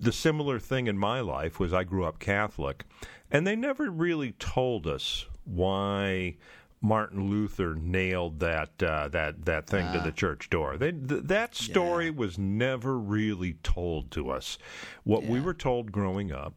the 0.00 0.10
similar 0.12 0.58
thing 0.58 0.86
in 0.88 0.98
my 0.98 1.20
life 1.20 1.60
was 1.60 1.72
I 1.72 1.84
grew 1.84 2.04
up 2.04 2.18
Catholic, 2.18 2.84
and 3.30 3.46
they 3.46 3.54
never 3.54 3.90
really 3.90 4.32
told 4.32 4.86
us 4.88 5.26
why. 5.44 6.36
Martin 6.82 7.30
Luther 7.30 7.74
nailed 7.74 8.40
that 8.40 8.82
uh, 8.82 9.08
that 9.08 9.46
that 9.46 9.66
thing 9.66 9.90
to 9.94 10.00
the 10.00 10.12
church 10.12 10.50
door. 10.50 10.76
They, 10.76 10.92
th- 10.92 11.22
that 11.24 11.54
story 11.54 12.08
Ah. 12.08 12.10
Yeah. 12.10 12.18
was 12.18 12.36
never 12.36 12.98
really 12.98 13.54
told 13.62 14.10
to 14.10 14.28
us. 14.28 14.58
What 15.04 15.24
we 15.24 15.40
were 15.40 15.54
told 15.54 15.92
growing 15.92 16.30
up 16.30 16.52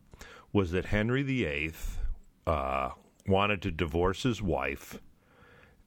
was 0.52 0.72
that 0.72 0.84
Henry 0.88 1.24
VIII 1.24 1.72
uh, 2.46 2.90
wanted 3.26 3.62
to 3.62 3.72
divorce 3.72 4.24
his 4.24 4.42
wife, 4.42 5.00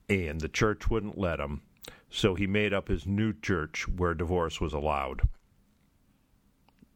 and 0.08 0.40
the 0.40 0.48
church 0.48 0.88
wouldn't 0.88 1.18
let 1.18 1.38
him. 1.38 1.60
So 2.08 2.34
he 2.34 2.46
made 2.46 2.72
up 2.72 2.88
his 2.88 3.06
new 3.06 3.34
church 3.42 3.86
where 3.88 4.14
divorce 4.14 4.58
was 4.58 4.72
allowed. 4.72 5.20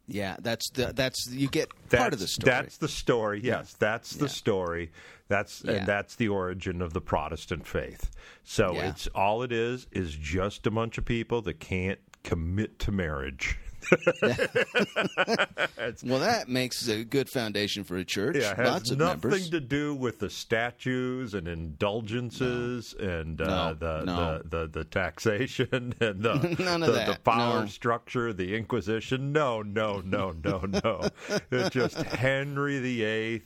Yeah, 0.06 0.36
that's 0.40 0.68
the 0.70 0.92
that's 0.94 1.28
you 1.30 1.48
get 1.48 1.70
That's, 1.88 2.00
part 2.00 2.12
of 2.12 2.18
the 2.20 2.26
story. 2.28 2.50
That's 2.50 2.76
the 2.76 2.88
story. 2.88 3.40
Yes, 3.42 3.74
that's 3.78 4.12
the 4.14 4.26
Yeah. 4.26 4.30
story. 4.30 4.92
That's 5.28 5.62
Yeah. 5.64 5.72
and 5.72 5.86
that's 5.86 6.16
the 6.16 6.28
origin 6.28 6.82
of 6.82 6.92
the 6.92 7.00
Protestant 7.00 7.66
faith. 7.66 8.10
So 8.44 8.74
Yeah. 8.74 8.90
it's 8.90 9.06
all 9.14 9.42
it 9.42 9.52
is 9.52 9.86
is 9.92 10.14
just 10.14 10.66
a 10.66 10.70
bunch 10.70 10.98
of 10.98 11.04
people 11.06 11.40
that 11.42 11.58
can't 11.60 12.00
commit 12.22 12.78
to 12.80 12.92
marriage. 12.92 13.58
well, 16.04 16.20
that 16.20 16.44
makes 16.48 16.86
a 16.88 17.04
good 17.04 17.28
foundation 17.28 17.84
for 17.84 17.96
a 17.96 18.04
church. 18.04 18.36
Yeah, 18.36 18.52
it 18.52 18.56
has 18.58 18.68
Lots 18.68 18.90
of 18.90 18.98
nothing 18.98 19.30
members. 19.30 19.50
to 19.50 19.60
do 19.60 19.94
with 19.94 20.18
the 20.18 20.30
statues 20.30 21.34
and 21.34 21.48
indulgences 21.48 22.94
and 22.98 23.40
uh, 23.40 23.44
No, 23.44 23.74
the, 23.74 24.04
no. 24.04 24.38
the, 24.44 24.48
the 24.48 24.66
the 24.78 24.84
taxation 24.84 25.94
and 26.00 26.22
the 26.22 26.38
the, 26.38 27.04
the 27.14 27.18
power 27.24 27.60
no. 27.60 27.66
structure, 27.66 28.32
the 28.32 28.54
Inquisition. 28.56 29.32
No, 29.32 29.62
no, 29.62 30.00
no, 30.00 30.34
no, 30.42 30.60
no. 30.60 31.08
it's 31.50 31.70
just 31.70 31.96
Henry 31.96 32.78
VIII 32.80 33.42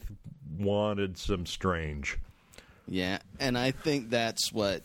wanted 0.57 1.17
some 1.17 1.45
strange. 1.45 2.17
Yeah, 2.87 3.19
and 3.39 3.57
I 3.57 3.71
think 3.71 4.09
that's 4.09 4.51
what 4.51 4.81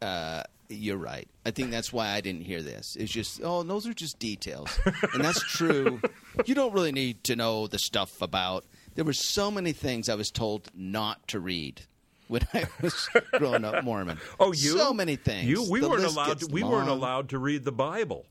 uh, 0.00 0.44
you're 0.68 0.96
right. 0.96 1.28
I 1.46 1.50
think 1.50 1.70
that's 1.70 1.92
why 1.92 2.10
I 2.10 2.20
didn't 2.20 2.42
hear 2.42 2.62
this. 2.62 2.96
It's 2.98 3.12
just, 3.12 3.40
oh, 3.42 3.62
those 3.62 3.86
are 3.86 3.94
just 3.94 4.18
details, 4.18 4.78
and 5.14 5.24
that's 5.24 5.42
true. 5.42 6.00
You 6.44 6.54
don't 6.54 6.72
really 6.72 6.92
need 6.92 7.24
to 7.24 7.36
know 7.36 7.66
the 7.66 7.78
stuff 7.78 8.20
about. 8.22 8.64
There 8.94 9.04
were 9.04 9.12
so 9.12 9.50
many 9.50 9.72
things 9.72 10.08
I 10.08 10.14
was 10.14 10.30
told 10.30 10.70
not 10.74 11.26
to 11.28 11.40
read 11.40 11.82
when 12.28 12.42
I 12.52 12.64
was 12.82 13.08
growing 13.32 13.64
up 13.64 13.84
Mormon. 13.84 14.18
Oh, 14.38 14.52
you 14.52 14.76
so 14.76 14.92
many 14.92 15.16
things. 15.16 15.48
You 15.48 15.68
we 15.70 15.80
The 15.80 15.88
weren't 15.88 16.04
allowed. 16.04 16.40
To, 16.40 16.46
we 16.48 16.62
weren't 16.62 16.88
allowed 16.88 17.30
to 17.30 17.38
read 17.38 17.64
the 17.64 17.72
Bible. 17.72 18.26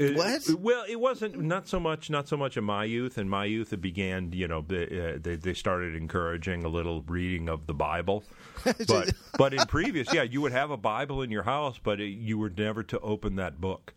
It- 0.00 0.16
What? 0.16 0.48
well, 0.58 0.84
it 0.88 0.98
wasn't 0.98 1.38
not 1.40 1.68
so 1.68 1.78
much 1.78 2.08
not 2.08 2.26
so 2.26 2.36
much 2.36 2.56
in 2.56 2.64
my 2.64 2.84
youth. 2.84 3.18
In 3.18 3.28
my 3.28 3.44
youth, 3.44 3.72
it 3.72 3.80
began. 3.82 4.32
You 4.32 4.48
know, 4.48 4.64
they, 4.66 4.84
uh, 5.14 5.18
they 5.20 5.36
they 5.36 5.52
started 5.54 5.94
encouraging 5.94 6.64
a 6.64 6.68
little 6.68 7.02
reading 7.02 7.48
of 7.48 7.66
the 7.66 7.74
Bible. 7.74 8.24
But 8.88 9.12
but 9.38 9.54
in 9.54 9.60
previous, 9.66 10.12
yeah, 10.12 10.22
you 10.22 10.40
would 10.40 10.52
have 10.52 10.70
a 10.70 10.76
Bible 10.76 11.22
in 11.22 11.30
your 11.30 11.42
house, 11.44 11.78
but 11.82 12.00
it, 12.00 12.08
you 12.08 12.38
were 12.38 12.50
never 12.50 12.82
to 12.84 12.98
open 13.00 13.36
that 13.36 13.60
book. 13.60 13.94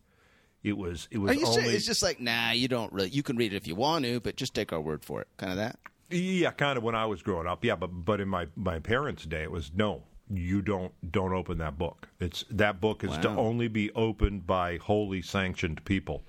It 0.64 0.78
was 0.78 1.08
it 1.12 1.18
was 1.18 1.32
Are 1.32 1.34
you 1.40 1.46
only 1.46 1.62
serious? 1.62 1.76
It's 1.76 1.86
just 1.86 2.02
like, 2.04 2.20
nah, 2.22 2.52
you 2.52 2.68
don't 2.68 2.92
really. 2.94 3.10
You 3.10 3.24
can 3.24 3.36
read 3.38 3.54
it 3.54 3.58
if 3.58 3.68
you 3.68 3.76
want 3.76 4.06
to, 4.06 4.20
but 4.20 4.36
just 4.38 4.54
take 4.54 4.72
our 4.74 4.80
word 4.82 5.04
for 5.04 5.22
it. 5.22 5.28
Kind 5.38 5.52
of 5.54 5.58
that. 5.58 5.80
Yeah, 6.10 6.52
kind 6.52 6.78
of 6.78 6.84
when 6.84 6.96
I 6.96 7.06
was 7.06 7.22
growing 7.22 7.48
up. 7.48 7.64
Yeah, 7.66 7.76
but 7.76 7.88
but 7.88 8.20
in 8.22 8.28
my 8.30 8.48
my 8.56 8.80
parents' 8.80 9.26
day, 9.26 9.44
it 9.44 9.52
was 9.52 9.72
no. 9.76 10.04
You 10.30 10.62
don't 10.62 10.94
don't 11.12 11.34
open 11.34 11.58
that 11.60 11.78
book. 11.78 12.08
It's 12.20 12.46
that 12.50 12.80
book 12.80 13.04
is 13.04 13.18
to 13.20 13.30
only 13.30 13.68
be 13.68 13.92
opened 13.92 14.48
by 14.48 14.78
holy 14.78 15.22
sanctioned 15.22 15.84
people, 15.86 16.24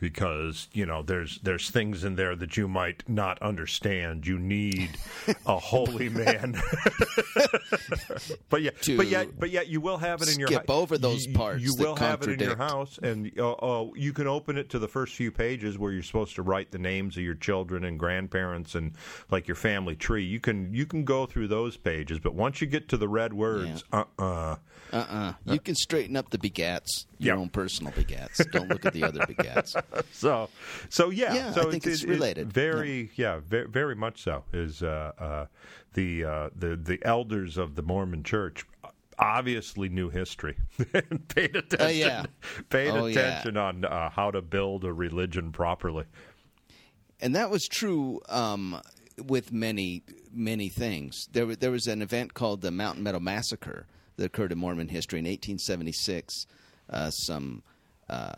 because 0.00 0.68
you 0.72 0.86
know 0.86 1.02
there's 1.02 1.38
there's 1.42 1.70
things 1.70 2.04
in 2.04 2.16
there 2.16 2.34
that 2.34 2.56
you 2.56 2.66
might 2.66 3.08
not 3.08 3.40
understand. 3.42 4.26
You 4.26 4.38
need 4.38 4.96
a 5.46 5.58
holy 5.58 6.08
man. 6.08 6.60
but 8.48 8.62
yeah, 8.62 8.70
but 8.96 9.06
yet 9.06 9.38
but 9.38 9.50
yet 9.50 9.68
you 9.68 9.80
will 9.80 9.98
have 9.98 10.22
it 10.22 10.32
in 10.32 10.40
your 10.40 10.48
skip 10.48 10.70
over 10.70 10.98
those 10.98 11.26
you- 11.26 11.34
parts 11.34 11.62
You 11.62 11.74
will 11.76 11.96
have 11.96 12.22
it 12.22 12.30
in 12.30 12.40
your 12.40 12.56
house, 12.56 12.98
and 13.02 13.30
uh, 13.38 13.52
uh, 13.52 13.90
you 13.94 14.12
can 14.12 14.26
open 14.26 14.56
it 14.56 14.70
to 14.70 14.78
the 14.78 14.88
first 14.88 15.14
few 15.14 15.30
pages 15.30 15.78
where 15.78 15.92
you're 15.92 16.02
supposed 16.02 16.34
to 16.36 16.42
write 16.42 16.70
the 16.70 16.78
names 16.78 17.16
of 17.16 17.22
your 17.22 17.34
children 17.34 17.84
and 17.84 17.98
grandparents 17.98 18.74
and 18.74 18.92
like 19.30 19.46
your 19.46 19.54
family 19.56 19.96
tree. 19.96 20.24
You 20.24 20.40
can 20.40 20.72
you 20.72 20.86
can 20.86 21.04
go 21.04 21.26
through 21.26 21.48
those 21.48 21.76
pages, 21.76 22.18
but 22.18 22.34
once 22.34 22.60
you 22.60 22.66
get 22.66 22.88
to 22.88 22.96
the 22.96 23.08
red 23.08 23.32
words, 23.32 23.84
uh 23.92 24.04
uh 24.18 24.56
Uh-uh. 24.92 25.34
You 25.44 25.60
can 25.60 25.74
straighten 25.74 26.16
up 26.16 26.30
the 26.30 26.38
begats, 26.38 27.04
your 27.20 27.34
Yeah. 27.36 27.40
own 27.40 27.48
personal 27.50 27.92
begats. 27.92 28.44
Don't 28.50 28.68
look 28.68 28.84
at 28.86 28.92
the 28.92 29.04
other 29.04 29.20
begats. 29.20 29.80
So 30.12 30.48
so 30.88 31.10
yeah, 31.10 31.34
Yeah, 31.34 31.52
so 31.52 31.68
I 31.68 31.70
think 31.70 31.86
it's 31.86 32.02
related. 32.04 32.52
very 32.52 33.10
yeah, 33.14 33.40
very, 33.46 33.68
very 33.68 33.94
much 33.94 34.22
so. 34.22 34.44
Is 34.52 34.82
uh, 34.82 35.12
uh, 35.18 35.46
the 35.94 36.24
uh, 36.24 36.50
the 36.56 36.76
the 36.76 36.98
elders 37.04 37.56
of 37.58 37.74
the 37.76 37.82
Mormon 37.82 38.22
Church 38.24 38.64
obviously 39.18 39.88
knew 39.90 40.08
history 40.08 40.56
and 40.94 41.28
paid 41.28 41.54
attention. 41.54 41.96
yeah. 41.98 42.24
Paid 42.70 42.90
Oh, 42.90 43.04
yeah. 43.06 43.18
attention 43.20 43.56
on 43.58 43.84
uh, 43.84 44.08
how 44.10 44.30
to 44.30 44.40
build 44.40 44.84
a 44.84 44.92
religion 44.92 45.52
properly. 45.52 46.04
and 47.20 47.34
that 47.34 47.50
was 47.50 47.68
true 47.68 48.20
um, 48.30 48.80
with 49.26 49.52
many 49.52 50.02
many 50.32 50.68
things. 50.70 51.28
There 51.32 51.54
there 51.54 51.70
was 51.70 51.86
an 51.86 52.00
event 52.02 52.32
called 52.34 52.62
the 52.62 52.70
Mountain 52.70 53.02
Meadow 53.02 53.20
Massacre 53.20 53.86
that 54.16 54.24
occurred 54.26 54.52
in 54.52 54.58
Mormon 54.58 54.88
history 54.88 55.18
in 55.18 55.24
1876. 55.26 56.46
Uh, 56.90 57.10
some 57.10 57.62
uh, 58.08 58.32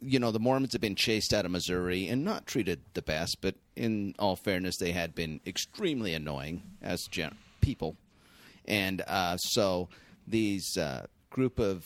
you 0.00 0.18
know 0.18 0.30
the 0.30 0.40
Mormons 0.40 0.72
had 0.72 0.80
been 0.80 0.96
chased 0.96 1.32
out 1.32 1.44
of 1.44 1.50
Missouri 1.50 2.08
and 2.08 2.24
not 2.24 2.46
treated 2.46 2.80
the 2.94 3.02
best, 3.02 3.38
but 3.40 3.54
in 3.76 4.14
all 4.18 4.36
fairness, 4.36 4.76
they 4.76 4.92
had 4.92 5.14
been 5.14 5.40
extremely 5.46 6.12
annoying 6.12 6.62
as 6.82 7.04
gen- 7.10 7.36
people, 7.60 7.96
and 8.66 9.02
uh, 9.06 9.36
so 9.36 9.88
these 10.26 10.76
uh, 10.76 11.06
group 11.30 11.58
of 11.58 11.84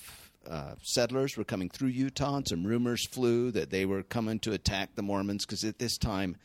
uh, 0.48 0.74
settlers 0.82 1.36
were 1.36 1.44
coming 1.44 1.68
through 1.68 1.88
Utah, 1.88 2.36
and 2.36 2.48
some 2.48 2.64
rumors 2.64 3.06
flew 3.08 3.50
that 3.50 3.70
they 3.70 3.84
were 3.84 4.02
coming 4.02 4.38
to 4.40 4.52
attack 4.52 4.94
the 4.94 5.02
Mormons 5.02 5.44
because 5.44 5.64
at 5.64 5.78
this 5.78 5.98
time 5.98 6.36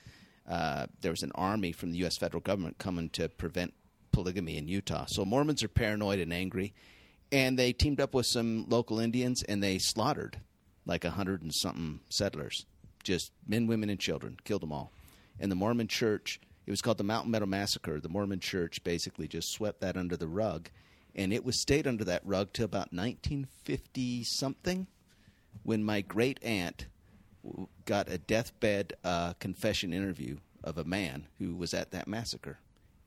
uh, 0.49 0.87
there 1.01 1.11
was 1.11 1.23
an 1.23 1.31
army 1.35 1.71
from 1.71 1.91
the 1.91 1.99
U.S. 1.99 2.17
federal 2.17 2.41
government 2.41 2.77
coming 2.77 3.09
to 3.09 3.29
prevent 3.29 3.73
polygamy 4.11 4.57
in 4.57 4.67
Utah. 4.67 5.05
So 5.07 5.23
Mormons 5.23 5.63
are 5.63 5.67
paranoid 5.67 6.19
and 6.19 6.33
angry, 6.33 6.73
and 7.31 7.57
they 7.57 7.73
teamed 7.73 8.01
up 8.01 8.13
with 8.13 8.25
some 8.25 8.65
local 8.67 8.99
Indians 8.99 9.43
and 9.43 9.63
they 9.63 9.77
slaughtered 9.77 10.39
like 10.85 11.05
a 11.05 11.11
hundred 11.11 11.41
and 11.41 11.53
something 11.53 11.99
settlers, 12.09 12.65
just 13.03 13.31
men, 13.47 13.67
women, 13.67 13.89
and 13.89 13.99
children, 13.99 14.37
killed 14.43 14.61
them 14.61 14.71
all. 14.71 14.91
And 15.39 15.51
the 15.51 15.55
Mormon 15.55 15.87
Church, 15.87 16.39
it 16.65 16.71
was 16.71 16.81
called 16.81 16.97
the 16.97 17.03
Mountain 17.03 17.31
Meadow 17.31 17.45
Massacre. 17.45 17.99
The 17.99 18.09
Mormon 18.09 18.39
Church 18.39 18.83
basically 18.83 19.27
just 19.27 19.51
swept 19.51 19.81
that 19.81 19.97
under 19.97 20.17
the 20.17 20.27
rug, 20.27 20.69
and 21.15 21.31
it 21.31 21.45
was 21.45 21.59
stayed 21.59 21.87
under 21.87 22.03
that 22.05 22.25
rug 22.25 22.53
till 22.53 22.65
about 22.65 22.93
1950 22.93 24.23
something, 24.23 24.87
when 25.63 25.83
my 25.83 26.01
great 26.01 26.41
aunt 26.43 26.87
got 27.85 28.09
a 28.09 28.17
deathbed 28.17 28.93
uh, 29.03 29.33
confession 29.33 29.93
interview 29.93 30.37
of 30.63 30.77
a 30.77 30.83
man 30.83 31.27
who 31.39 31.55
was 31.55 31.73
at 31.73 31.91
that 31.91 32.07
massacre. 32.07 32.59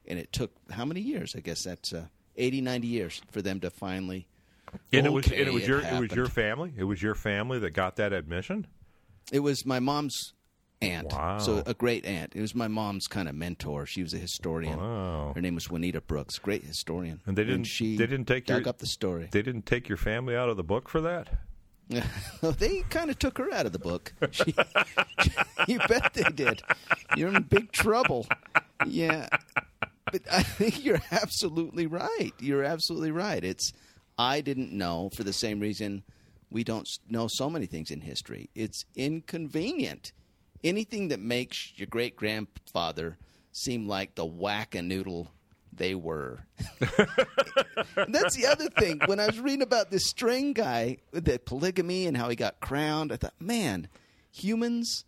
And 0.06 0.18
it 0.18 0.32
took 0.32 0.52
how 0.70 0.84
many 0.84 1.00
years? 1.00 1.34
I 1.36 1.40
guess 1.40 1.64
that's 1.64 1.92
uh, 1.92 2.06
80, 2.36 2.60
90 2.60 2.86
years 2.86 3.22
for 3.30 3.42
them 3.42 3.60
to 3.60 3.70
finally. 3.70 4.26
And 4.92 5.06
it 5.06 5.12
was 5.12 5.26
and 5.26 5.34
it 5.34 5.52
was 5.52 5.66
your 5.68 5.80
it 5.80 6.00
was 6.00 6.12
your 6.12 6.26
family. 6.26 6.72
It 6.76 6.84
was 6.84 7.00
your 7.02 7.14
family 7.14 7.58
that 7.60 7.70
got 7.70 7.96
that 7.96 8.12
admission. 8.12 8.66
It 9.32 9.40
was 9.40 9.64
my 9.64 9.78
mom's 9.80 10.32
aunt. 10.82 11.12
Wow. 11.12 11.38
So 11.38 11.62
a 11.64 11.74
great 11.74 12.04
aunt. 12.04 12.32
It 12.34 12.40
was 12.40 12.54
my 12.54 12.66
mom's 12.68 13.06
kind 13.06 13.28
of 13.28 13.34
mentor. 13.36 13.86
She 13.86 14.02
was 14.02 14.12
a 14.14 14.18
historian. 14.18 14.76
Wow. 14.78 15.32
Her 15.34 15.40
name 15.40 15.54
was 15.54 15.70
Juanita 15.70 16.00
Brooks, 16.00 16.38
great 16.38 16.64
historian. 16.64 17.20
And 17.26 17.38
they 17.38 17.44
didn't- 17.44 17.64
she 17.64 17.96
they 17.96 18.06
didn't 18.06 18.26
take 18.26 18.46
dug 18.46 18.62
your- 18.62 18.68
up 18.68 18.78
the 18.78 18.86
story. 18.86 19.28
They 19.30 19.42
didn't 19.42 19.64
take 19.66 19.88
your 19.88 19.96
family 19.98 20.34
out 20.36 20.48
of 20.48 20.56
the 20.56 20.64
book 20.64 20.88
for 20.88 21.00
that. 21.02 21.28
they 22.58 22.80
kind 22.90 23.10
of 23.10 23.18
took 23.18 23.36
her 23.38 23.52
out 23.52 23.66
of 23.66 23.72
the 23.72 23.78
book. 23.78 24.12
She, 24.30 24.54
you 25.68 25.78
bet 25.86 26.14
they 26.14 26.22
did. 26.34 26.62
You're 27.16 27.28
in 27.34 27.42
big 27.42 27.72
trouble. 27.72 28.26
Yeah. 28.86 29.28
But 30.14 30.32
I 30.32 30.44
think 30.44 30.84
you're 30.84 31.02
absolutely 31.10 31.88
right. 31.88 32.32
You're 32.38 32.62
absolutely 32.62 33.10
right. 33.10 33.42
It's 33.42 33.72
I 34.16 34.42
didn't 34.42 34.70
know 34.72 35.10
for 35.12 35.24
the 35.24 35.32
same 35.32 35.58
reason 35.58 36.04
we 36.52 36.62
don't 36.62 36.88
know 37.08 37.26
so 37.28 37.50
many 37.50 37.66
things 37.66 37.90
in 37.90 38.00
history. 38.00 38.48
It's 38.54 38.84
inconvenient. 38.94 40.12
Anything 40.62 41.08
that 41.08 41.18
makes 41.18 41.72
your 41.74 41.88
great 41.88 42.14
grandfather 42.14 43.18
seem 43.50 43.88
like 43.88 44.14
the 44.14 44.24
whack 44.24 44.76
a 44.76 44.82
noodle 44.82 45.32
they 45.72 45.96
were. 45.96 46.46
That's 46.78 48.36
the 48.36 48.46
other 48.48 48.68
thing. 48.68 49.00
When 49.06 49.18
I 49.18 49.26
was 49.26 49.40
reading 49.40 49.62
about 49.62 49.90
this 49.90 50.06
Strang 50.06 50.52
guy, 50.52 50.98
the 51.10 51.40
polygamy 51.44 52.06
and 52.06 52.16
how 52.16 52.28
he 52.28 52.36
got 52.36 52.60
crowned, 52.60 53.10
I 53.10 53.16
thought, 53.16 53.34
man, 53.40 53.88
humans 54.30 55.06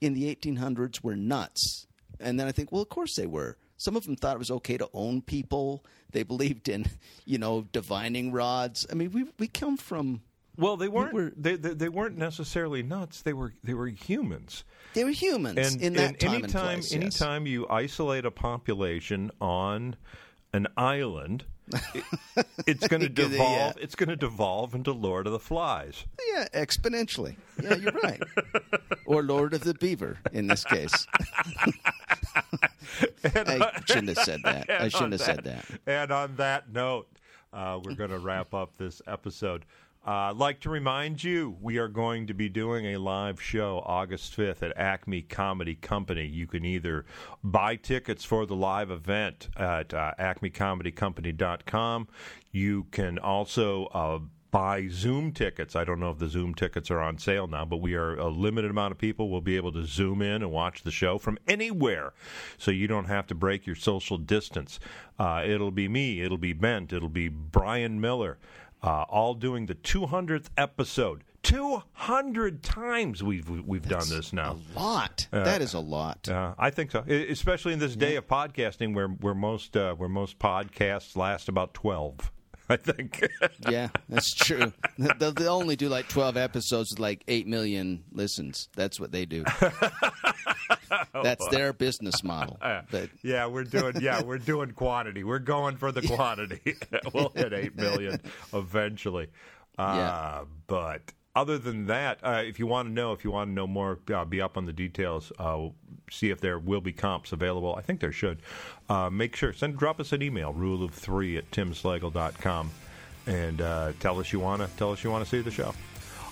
in 0.00 0.14
the 0.14 0.34
1800s 0.34 1.04
were 1.04 1.14
nuts. 1.14 1.86
And 2.18 2.40
then 2.40 2.48
I 2.48 2.50
think, 2.50 2.72
well, 2.72 2.82
of 2.82 2.88
course 2.88 3.14
they 3.14 3.26
were. 3.28 3.56
Some 3.78 3.96
of 3.96 4.04
them 4.04 4.16
thought 4.16 4.34
it 4.36 4.38
was 4.38 4.50
okay 4.50 4.76
to 4.76 4.88
own 4.92 5.22
people. 5.22 5.84
They 6.12 6.22
believed 6.24 6.68
in, 6.68 6.86
you 7.24 7.38
know, 7.38 7.62
divining 7.72 8.32
rods. 8.32 8.86
I 8.90 8.94
mean, 8.94 9.10
we 9.12 9.24
we 9.38 9.46
come 9.48 9.76
from 9.76 10.20
Well, 10.56 10.76
they 10.76 10.88
weren't. 10.88 11.14
were- 11.14 11.32
they, 11.36 11.56
they 11.56 11.74
they 11.74 11.88
weren't 11.88 12.18
necessarily 12.18 12.82
nuts. 12.82 13.22
They 13.22 13.32
were 13.32 13.54
they 13.64 13.74
were 13.74 13.86
humans. 13.88 14.64
they 14.94 15.04
were 15.04 15.10
humans 15.10 15.58
And, 15.74 15.80
in 15.82 15.92
that 15.94 16.08
and 16.10 16.18
time 16.20 16.34
anytime 16.34 16.44
and 16.74 16.82
place. 16.82 16.92
yes. 16.92 17.00
anytime 17.00 17.46
you 17.46 17.66
isolate 17.68 18.24
a 18.24 18.30
population 18.32 19.30
on 19.40 19.96
an 20.52 20.66
island, 20.76 21.44
it, 21.94 22.04
it's 22.66 22.86
going 22.88 23.00
to 23.02 23.08
Yeah. 23.08 23.28
devolve. 23.28 23.76
It's 23.80 23.94
going 23.94 24.08
to 24.08 24.16
devolve 24.16 24.74
into 24.74 24.92
Lord 24.92 25.26
of 25.26 25.32
the 25.32 25.38
Flies. 25.38 26.04
Yeah, 26.32 26.46
exponentially. 26.54 27.36
Yeah, 27.62 27.74
you're 27.76 27.92
right. 28.02 28.22
or 29.06 29.22
Lord 29.22 29.54
of 29.54 29.60
the 29.62 29.74
Beaver 29.74 30.18
in 30.32 30.46
this 30.46 30.64
case. 30.64 31.06
I 33.24 33.80
shouldn't 33.86 34.08
have 34.08 34.24
said 34.24 34.40
that. 34.44 34.66
I 34.80 34.88
shouldn't 34.88 35.12
have 35.12 35.20
said 35.20 35.44
that. 35.44 35.64
And 35.86 36.10
on 36.10 36.36
that 36.36 36.72
note, 36.72 37.08
uh, 37.52 37.80
we're 37.82 37.94
going 37.94 38.10
to 38.10 38.18
wrap 38.18 38.54
up 38.54 38.76
this 38.76 39.00
episode. 39.06 39.64
Uh, 40.08 40.30
I'd 40.30 40.36
like 40.36 40.60
to 40.60 40.70
remind 40.70 41.22
you, 41.22 41.54
we 41.60 41.76
are 41.76 41.86
going 41.86 42.28
to 42.28 42.32
be 42.32 42.48
doing 42.48 42.86
a 42.86 42.96
live 42.96 43.42
show 43.42 43.82
August 43.84 44.34
5th 44.34 44.62
at 44.62 44.74
Acme 44.74 45.20
Comedy 45.20 45.74
Company. 45.74 46.24
You 46.24 46.46
can 46.46 46.64
either 46.64 47.04
buy 47.44 47.76
tickets 47.76 48.24
for 48.24 48.46
the 48.46 48.56
live 48.56 48.90
event 48.90 49.50
at 49.58 49.92
uh, 49.92 50.14
acmecomedycompany.com. 50.18 52.08
You 52.50 52.86
can 52.90 53.18
also 53.18 53.84
uh, 53.92 54.20
buy 54.50 54.88
Zoom 54.88 55.32
tickets. 55.32 55.76
I 55.76 55.84
don't 55.84 56.00
know 56.00 56.10
if 56.10 56.18
the 56.18 56.28
Zoom 56.28 56.54
tickets 56.54 56.90
are 56.90 57.00
on 57.00 57.18
sale 57.18 57.46
now, 57.46 57.66
but 57.66 57.78
we 57.78 57.94
are 57.94 58.16
a 58.16 58.28
limited 58.28 58.70
amount 58.70 58.92
of 58.92 58.98
people 58.98 59.28
We'll 59.28 59.42
be 59.42 59.56
able 59.56 59.72
to 59.72 59.84
Zoom 59.84 60.22
in 60.22 60.42
and 60.42 60.50
watch 60.50 60.84
the 60.84 60.90
show 60.90 61.18
from 61.18 61.38
anywhere. 61.46 62.14
So 62.56 62.70
you 62.70 62.86
don't 62.86 63.04
have 63.04 63.26
to 63.26 63.34
break 63.34 63.66
your 63.66 63.76
social 63.76 64.16
distance. 64.16 64.80
Uh, 65.18 65.42
it'll 65.44 65.70
be 65.70 65.86
me, 65.88 66.22
it'll 66.22 66.38
be 66.38 66.54
Bent, 66.54 66.92
it'll 66.92 67.08
be 67.08 67.28
Brian 67.28 68.00
Miller, 68.00 68.38
uh, 68.82 69.02
all 69.08 69.34
doing 69.34 69.66
the 69.66 69.74
200th 69.74 70.48
episode. 70.56 71.24
200 71.44 72.62
times 72.62 73.22
we've 73.22 73.48
we've 73.48 73.86
That's 73.88 74.08
done 74.08 74.18
this 74.18 74.32
now. 74.32 74.58
A 74.74 74.78
lot. 74.78 75.28
that 75.30 75.62
is 75.62 75.72
a 75.72 75.78
lot. 75.78 76.28
Uh, 76.28 76.54
I 76.58 76.70
think 76.70 76.90
so, 76.90 77.00
especially 77.08 77.72
in 77.72 77.78
this 77.78 77.96
day 77.96 78.16
of 78.16 78.26
podcasting, 78.26 78.94
where 78.94 79.08
where 79.08 79.34
most 79.34 79.76
uh, 79.76 79.94
where 79.94 80.08
most 80.08 80.38
podcasts 80.38 81.16
last 81.16 81.48
about 81.48 81.74
12. 81.74 82.32
I 82.70 82.76
think. 82.76 83.26
yeah, 83.66 83.88
that's 84.10 84.34
true. 84.34 84.74
They'll, 84.98 85.32
they'll 85.32 85.54
only 85.54 85.74
do 85.74 85.88
like 85.88 86.06
12 86.08 86.36
episodes 86.36 86.90
with 86.90 86.98
like 86.98 87.24
8 87.26 87.46
million 87.46 88.04
listens. 88.12 88.68
That's 88.76 89.00
what 89.00 89.10
they 89.10 89.24
do. 89.24 89.44
That's 91.22 91.46
their 91.48 91.72
business 91.72 92.22
model. 92.24 92.58
But 92.90 93.10
Yeah, 93.22 93.46
we're 93.46 93.64
doing. 93.64 94.00
Yeah, 94.00 94.22
we're 94.22 94.38
doing 94.38 94.72
quantity. 94.72 95.24
We're 95.24 95.38
going 95.38 95.76
for 95.76 95.92
the 95.92 96.02
quantity. 96.16 96.76
we'll 97.12 97.30
hit 97.34 97.52
eight 97.52 97.76
million 97.76 98.20
eventually. 98.52 99.28
Uh, 99.78 99.94
Yeah. 99.96 100.44
But 100.66 101.12
other 101.34 101.58
than 101.58 101.86
that, 101.86 102.18
uh, 102.22 102.42
if 102.44 102.58
you 102.58 102.66
want 102.66 102.88
to 102.88 102.92
know, 102.92 103.12
if 103.12 103.24
you 103.24 103.30
want 103.30 103.48
to 103.48 103.52
know 103.54 103.66
more, 103.66 103.98
uh, 104.12 104.24
be 104.24 104.40
up 104.40 104.56
on 104.56 104.66
the 104.66 104.72
details. 104.72 105.30
Uh, 105.38 105.68
see 106.10 106.30
if 106.30 106.40
there 106.40 106.58
will 106.58 106.80
be 106.80 106.92
comps 106.92 107.32
available. 107.32 107.74
I 107.76 107.82
think 107.82 108.00
there 108.00 108.12
should. 108.12 108.40
Uh, 108.88 109.10
make 109.10 109.36
sure 109.36 109.52
send 109.52 109.76
drop 109.76 110.00
us 110.00 110.12
an 110.12 110.22
email. 110.22 110.52
Rule 110.52 110.82
of 110.82 110.94
three 110.94 111.36
at 111.36 111.50
timslagle.com 111.50 112.70
and 113.26 113.60
uh, 113.60 113.92
tell 114.00 114.18
us 114.18 114.32
you 114.32 114.40
want 114.40 114.62
to 114.62 114.68
tell 114.78 114.90
us 114.92 115.04
you 115.04 115.10
want 115.10 115.22
to 115.24 115.30
see 115.30 115.42
the 115.42 115.50
show. 115.50 115.74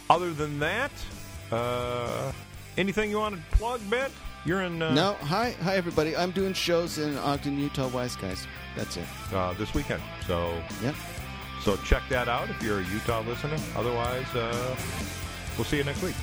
Other 0.08 0.32
than 0.32 0.58
that, 0.60 0.90
uh, 1.52 2.32
anything 2.78 3.10
you 3.10 3.18
want 3.18 3.34
to 3.36 3.56
plug, 3.56 3.80
Bet? 3.90 4.10
You're 4.46 4.62
in. 4.62 4.80
Uh, 4.80 4.94
no, 4.94 5.14
hi, 5.14 5.56
hi 5.60 5.74
everybody. 5.74 6.16
I'm 6.16 6.30
doing 6.30 6.52
shows 6.52 6.98
in 6.98 7.18
Ogden, 7.18 7.58
Utah. 7.58 7.88
Wiseguys. 7.88 8.46
That's 8.76 8.96
it. 8.96 9.04
uh, 9.32 9.54
this 9.54 9.74
weekend. 9.74 10.00
So 10.24 10.62
yeah. 10.80 10.94
so 11.62 11.76
check 11.78 12.04
that 12.10 12.28
out 12.28 12.48
if 12.48 12.62
you're 12.62 12.78
a 12.78 12.84
Utah 12.84 13.22
listener. 13.22 13.58
Otherwise, 13.74 14.32
uh, 14.36 14.76
we'll 15.58 15.64
see 15.64 15.78
you 15.78 15.84
next 15.84 16.00
week. 16.00 16.14